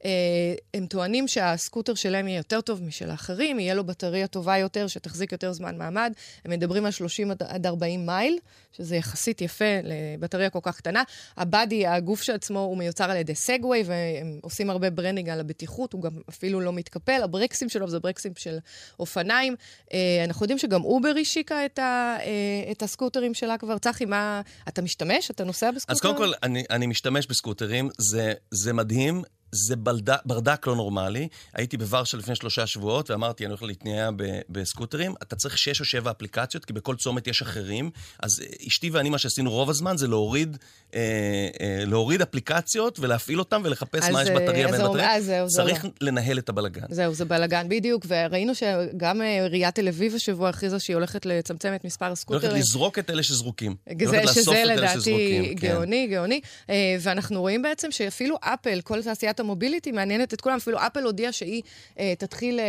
אה, 0.05 0.55
הם 0.75 0.87
טוענים 0.87 1.29
שהסקוטר 1.29 1.95
שלהם 1.95 2.29
יהיה 2.29 2.39
יותר 2.39 2.61
טוב 2.61 2.83
משל 2.83 3.11
האחרים, 3.11 3.61
יהיה 3.61 3.75
לו 3.75 3.85
בטריה 3.85 4.27
טובה 4.27 4.59
יותר, 4.59 4.87
שתחזיק 4.87 5.33
יותר 5.33 5.53
זמן 5.53 5.79
מעמד. 5.79 6.13
הם 6.45 6.51
מדברים 6.51 6.85
על 6.85 6.91
30 6.91 7.31
עד 7.49 7.67
40 7.67 8.07
מייל, 8.07 8.39
שזה 8.73 8.97
יחסית 8.97 9.41
יפה 9.41 9.65
לבטריה 9.83 10.51
כל 10.51 10.59
כך 10.63 10.77
קטנה. 10.77 11.03
ה 11.37 11.45
body, 11.45 11.87
הגוף 11.87 12.23
שעצמו, 12.23 12.59
הוא 12.59 12.79
מיוצר 12.79 13.11
על 13.11 13.17
ידי 13.17 13.35
סגווי, 13.35 13.83
והם 13.87 14.39
עושים 14.43 14.71
הרבה 14.71 14.91
branding 14.91 15.29
על 15.29 15.41
הבטיחות, 15.41 15.93
הוא 15.93 16.03
גם 16.03 16.13
אפילו 16.29 16.61
לא 16.61 16.73
מתקפל. 16.73 17.21
הברקסים 17.23 17.69
שלו 17.69 17.89
זה 17.89 18.01
ברקסים 18.01 18.33
של 18.37 18.59
אופניים. 18.99 19.57
אה, 19.93 20.25
אנחנו 20.25 20.45
יודעים 20.45 20.59
שגם 20.59 20.85
אובר 20.85 21.13
השיקה 21.21 21.65
את, 21.67 21.79
ה, 21.79 22.17
אה, 22.21 22.73
את 22.73 22.83
הסקוטרים 23.17 23.35
שלה 23.35 23.59
כבר. 23.59 23.79
צחי, 23.79 24.05
מה, 24.05 24.41
אתה 24.69 24.83
משתמש? 24.83 25.31
אתה 25.31 25.45
נוסע 25.45 25.71
בסקוטר? 25.71 25.93
אז 25.93 26.01
קודם 26.01 26.17
כל, 26.17 26.33
אני, 26.43 26.65
אני 26.71 26.87
משתמש 26.87 27.27
בסקוטרים, 27.27 27.89
זה, 27.99 28.33
זה 28.51 28.73
מדהים. 28.73 29.23
זה 29.57 29.77
בלד... 29.77 30.11
ברדק 30.25 30.67
לא 30.67 30.77
נורמלי. 30.77 31.29
הייתי 31.55 31.77
בוורשה 31.77 32.17
לפני 32.17 32.35
שלושה 32.35 32.67
שבועות 32.67 33.11
ואמרתי, 33.11 33.45
אני 33.45 33.51
הולך 33.51 33.63
להתנייע 33.63 34.11
בסקוטרים. 34.49 35.15
אתה 35.23 35.37
צריך 35.37 35.59
שש 35.59 35.81
או 35.81 35.85
שבע 35.85 36.11
אפליקציות, 36.11 36.65
כי 36.65 36.73
בכל 36.73 36.97
צומת 36.97 37.27
יש 37.27 37.43
אחרים. 37.43 37.91
אז 38.23 38.41
אה, 38.41 38.67
אשתי 38.67 38.91
ואני, 38.91 39.11
מה 39.11 39.19
שעשינו 39.19 39.51
רוב 39.51 39.71
הזמן 39.71 39.97
זה 39.97 40.09
להוריד, 40.09 40.57
אה, 40.95 41.01
אה, 41.61 41.85
להוריד 41.87 42.23
אפליקציות 42.23 42.99
ולהפעיל 42.99 43.39
אותם 43.39 43.63
ולחפש 43.65 44.11
מה 44.11 44.23
יש 44.23 44.29
בטריה 44.29 44.69
ואין 44.69 44.83
בטריה. 44.89 45.21
זהו, 45.21 45.49
צריך 45.49 45.85
לא. 45.85 45.91
לנהל 46.01 46.39
את 46.39 46.49
הבלגן. 46.49 46.87
זהו, 46.91 47.15
זה 47.15 47.25
בלגן, 47.25 47.69
בדיוק. 47.69 48.07
וראינו 48.09 48.53
שגם 48.55 49.21
עיריית 49.21 49.75
תל 49.75 49.89
אביב 49.89 50.15
השבוע 50.15 50.49
הכריזה 50.49 50.79
שהיא 50.79 50.97
הולכת 50.97 51.27
לצמצם 51.27 51.73
את 51.75 51.85
מספר 51.85 52.07
הסקוטרים. 52.07 52.43
היא 52.43 52.51
הולכת 52.51 52.69
לזרוק 52.69 52.99
את 52.99 53.11
אלה 53.11 53.23
שזרוקים. 53.23 53.75
זה, 54.05 54.21
שזה 54.27 54.65
לדעתי 54.65 55.55
כן. 55.61 55.69
גאוני, 55.69 56.07
גאוני. 56.07 56.41
ואנחנו 57.01 57.41
רואים 57.41 57.63
בעצם 57.63 57.91
שאפילו 57.91 58.37
אפל, 58.41 58.81
כל 58.81 59.03
תעשיית 59.03 59.41
המוביליטי 59.47 59.93
מעניינת 59.93 60.35
את 60.35 60.41
כולם. 60.41 60.57
אפילו 60.57 60.79
אפל 60.79 61.05
הודיעה 61.05 61.33
שהיא 61.33 61.63
אה, 61.99 62.15
תתחיל 62.19 62.61
אה, 62.61 62.65
אה, 62.65 62.69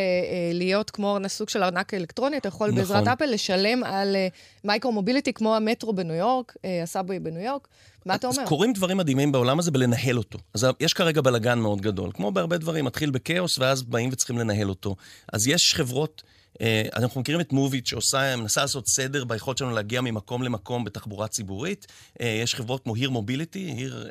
להיות 0.54 0.90
כמו 0.90 1.18
סוג 1.28 1.50
של 1.50 1.63
ארנק 1.63 1.94
אלקטרוני. 1.94 2.38
אתה 2.38 2.48
יכול 2.48 2.68
נכון. 2.68 2.80
בעזרת 2.80 3.08
אפל 3.08 3.26
לשלם 3.26 3.84
על 3.84 4.16
אה, 4.16 4.28
מייקרו 4.63 4.92
מוביליטי 4.92 5.34
כמו 5.34 5.56
המטרו 5.56 5.94
בניו 5.94 6.16
יורק, 6.16 6.56
אה, 6.66 6.84
הסאבווי 6.84 7.20
בניו 7.20 7.42
יורק. 7.42 7.68
מה 8.06 8.16
אתה 8.16 8.28
אומר? 8.28 8.42
אז 8.42 8.48
קורים 8.48 8.74
דברים 8.74 8.98
מדהימים 8.98 9.32
בעולם 9.32 9.60
הזה 9.60 9.72
בלנהל 9.72 10.18
אותו. 10.18 10.40
אז 10.54 10.68
יש 10.80 10.94
כרגע 10.94 11.22
בלגן 11.22 11.60
מאוד 11.60 11.82
גדול. 11.82 12.12
כמו 12.13 12.32
בהרבה 12.32 12.58
דברים, 12.58 12.86
מתחיל 12.86 13.10
בכאוס 13.10 13.60
ואז 13.60 13.84
באים 13.84 14.10
וצריכים 14.13 14.38
לנהל 14.38 14.70
אותו. 14.70 14.96
אז 15.34 15.48
יש 15.48 15.74
חברות... 15.74 16.24
אה, 16.62 16.82
אנחנו 16.96 17.22
מכירים 17.22 17.41
את 17.41 17.54
מוביט 17.54 17.86
שעושה, 17.86 18.36
מנסה 18.36 18.62
לעשות 18.62 18.88
סדר 18.88 19.24
ביכולת 19.24 19.58
שלנו 19.58 19.72
להגיע 19.72 20.02
ממקום 20.02 20.43
למקום 20.43 20.84
בתחבורה 20.84 21.28
ציבורית. 21.28 21.88
אה, 22.22 22.28
יש 22.43 22.56
חברות 22.56 22.84
כמו 22.84 22.96
היר 22.96 23.10
מוביליטי, 23.10 23.60
היר 23.60 24.10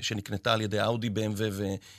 שנקנתה 0.00 0.52
על 0.52 0.60
ידי 0.60 0.82
אאודי, 0.82 1.08
BMW 1.08 1.54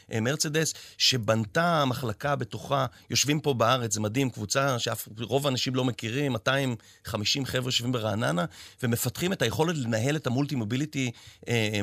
ומרצדס, 0.10 0.74
שבנתה 0.98 1.86
מחלקה 1.86 2.36
בתוכה, 2.36 2.86
יושבים 3.10 3.40
פה 3.40 3.54
בארץ, 3.54 3.94
זה 3.94 4.02
מדהים, 4.02 4.30
קבוצה 4.30 4.78
שרוב 4.80 5.48
האנשים 5.48 5.76
לא 5.76 5.86
מכירים, 5.86 6.32
250 6.32 7.46
חבר'ה 7.46 7.68
יושבים 7.68 7.92
ברעננה, 7.92 8.46
ומפתחים 8.84 9.34
את 9.34 9.42
היכולת 9.42 9.76
לנהל 9.78 10.16
את 10.16 10.28
המולטי 10.28 10.56
מוביליטי 10.56 11.12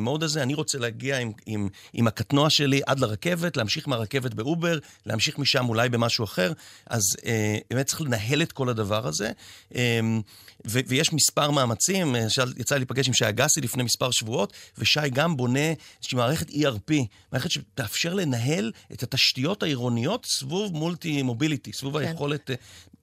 מוד 0.00 0.22
הזה. 0.22 0.42
אני 0.42 0.54
רוצה 0.54 0.78
להגיע 0.78 1.18
עם, 1.18 1.32
עם, 1.46 1.68
עם 1.92 2.06
הקטנוע 2.06 2.50
שלי 2.50 2.80
עד 2.86 3.00
לרכבת, 3.00 3.56
להמשיך 3.56 3.88
מהרכבת 3.88 4.34
באובר, 4.34 4.78
להמשיך 5.06 5.38
משם 5.38 5.68
אולי 5.68 5.88
במשהו 5.88 6.24
אחר. 6.24 6.52
אז 6.86 7.02
באמת 7.70 7.86
צריך 7.86 8.01
לנהל 8.02 8.42
את 8.42 8.52
כל 8.52 8.68
הדבר 8.68 9.06
הזה. 9.06 9.30
אמ, 9.74 10.20
ו- 10.66 10.80
ויש 10.86 11.12
מספר 11.12 11.50
מאמצים, 11.50 12.16
אה, 12.16 12.26
יצא 12.56 12.74
לי 12.74 12.80
להיפגש 12.80 13.08
עם 13.08 13.14
שי 13.14 13.28
אגסי 13.28 13.60
לפני 13.60 13.82
מספר 13.82 14.10
שבועות, 14.10 14.52
ושי 14.78 15.08
גם 15.12 15.36
בונה 15.36 15.72
איזושהי 15.98 16.16
מערכת 16.16 16.50
ERP, 16.50 16.92
מערכת 17.32 17.50
שתאפשר 17.50 18.14
לנהל 18.14 18.72
את 18.92 19.02
התשתיות 19.02 19.62
העירוניות 19.62 20.26
סבוב 20.26 20.72
multi 20.72 21.22
mobility, 21.22 21.72
סבוב 21.72 21.98
כן. 21.98 22.08
היכולת... 22.08 22.50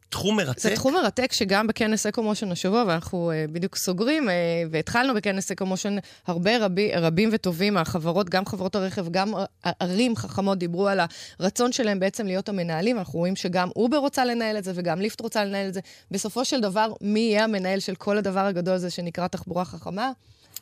תחום 0.10 0.38
מרתק. 0.38 0.60
זה 0.60 0.76
תחום 0.76 0.94
מרתק 0.94 1.34
שגם 1.34 1.68
בכנס 1.68 2.06
אקו-מושן 2.06 2.52
השבוע, 2.52 2.84
ואנחנו 2.88 3.32
אה, 3.32 3.52
בדיוק 3.52 3.76
סוגרים, 3.76 4.30
אה, 4.30 4.32
והתחלנו 4.72 5.14
בכנס 5.14 5.52
אקו-מושן, 5.52 5.96
הרבה 6.28 6.66
רבי, 6.66 6.92
רבים 6.96 7.30
וטובים 7.32 7.74
מהחברות, 7.74 8.30
גם 8.30 8.46
חברות 8.46 8.76
הרכב, 8.76 9.10
גם 9.12 9.34
ערים 9.80 10.16
חכמות 10.16 10.58
דיברו 10.58 10.88
על 10.88 11.00
הרצון 11.40 11.72
שלהם 11.72 12.00
בעצם 12.00 12.26
להיות 12.26 12.50
המנהלים. 12.50 12.98
אנחנו 12.98 13.20
רואים 13.20 13.36
שגם 13.36 13.70
אובר 13.76 13.98
רוצה 13.98 14.26
לנהל 14.26 14.58
את 14.58 14.64
זה 14.64 14.72
וגם 14.76 15.02
ליפט 15.02 15.22
רוצה 15.22 15.46
לנהל 15.46 15.68
את 15.68 15.74
זה. 15.74 15.80
בסופו 16.12 16.46
של 16.46 16.62
דבר, 16.62 16.94
מי 17.02 17.20
יהיה 17.20 17.44
המנהל 17.44 17.80
של 17.80 17.96
כל 17.96 18.18
הדבר 18.18 18.46
הגדול 18.46 18.74
הזה 18.74 18.90
שנקרא 18.90 19.28
תחבורה 19.28 19.66
חכמה? 19.66 20.12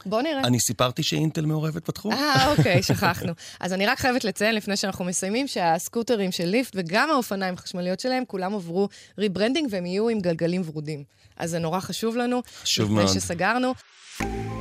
בוא 0.06 0.22
נראה. 0.22 0.42
אני 0.42 0.60
סיפרתי 0.60 1.04
שאינטל 1.04 1.46
מעורבת 1.46 1.90
בתחום. 1.90 2.14
אה, 2.14 2.52
אוקיי, 2.52 2.84
שכחנו. 2.84 3.34
אז 3.60 3.74
אני 3.74 3.86
רק 3.86 4.00
חייבת 4.00 4.24
לציין, 4.24 4.56
לפני 4.56 4.78
שאנחנו 4.78 5.06
מסיימים, 5.06 5.48
שהסקוטרים 5.48 6.32
של 6.32 6.46
ליפט 6.46 6.74
וגם 6.76 7.10
האופניים 7.12 7.54
החשמליות 7.54 8.00
שלהם, 8.00 8.24
כולם 8.28 8.56
עברו 8.56 8.90
rebranding 9.18 9.68
והם 9.72 9.86
יהיו 9.86 10.10
עם 10.10 10.20
גלגלים 10.20 10.62
ורודים. 10.66 11.04
אז 11.38 11.50
זה 11.50 11.60
נורא 11.60 11.80
חשוב 11.80 12.18
לנו. 12.18 12.42
חשוב 12.62 12.92
מאוד. 12.92 13.06
לפני 13.06 13.22
שסגרנו. 13.22 13.74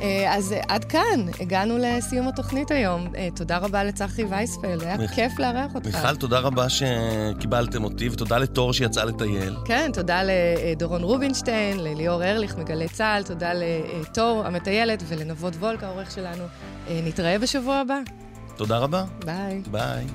אה, 0.01 0.35
אז 0.35 0.55
עד 0.67 0.85
כאן, 0.85 1.25
הגענו 1.39 1.77
לסיום 1.77 2.27
התוכנית 2.27 2.71
היום. 2.71 3.07
אה, 3.15 3.27
תודה 3.35 3.57
רבה 3.57 3.83
לצחי 3.83 4.23
וייספלד, 4.23 4.83
היה 4.83 4.97
מיכ... 4.97 5.11
כיף 5.11 5.39
לארח 5.39 5.75
אותך. 5.75 5.85
מיכל, 5.85 6.15
תודה 6.15 6.39
רבה 6.39 6.65
שקיבלתם 6.69 7.83
אותי, 7.83 8.09
ותודה 8.09 8.37
לתור 8.37 8.73
שיצא 8.73 9.03
לטייל. 9.03 9.55
כן, 9.65 9.91
תודה 9.93 10.21
לדורון 10.23 11.03
רובינשטיין, 11.03 11.79
לליאור 11.79 12.23
ארליך 12.23 12.57
מגלי 12.57 12.89
צה"ל, 12.89 13.23
תודה 13.23 13.51
לתור 13.53 14.43
המטיילת 14.45 15.03
ולנבות 15.07 15.55
וולק, 15.55 15.83
העורך 15.83 16.11
שלנו. 16.11 16.43
אה, 16.87 16.99
נתראה 17.03 17.39
בשבוע 17.39 17.75
הבא. 17.75 17.99
תודה 18.55 18.77
רבה. 18.77 19.03
ביי. 19.25 19.61
ביי. 19.71 20.05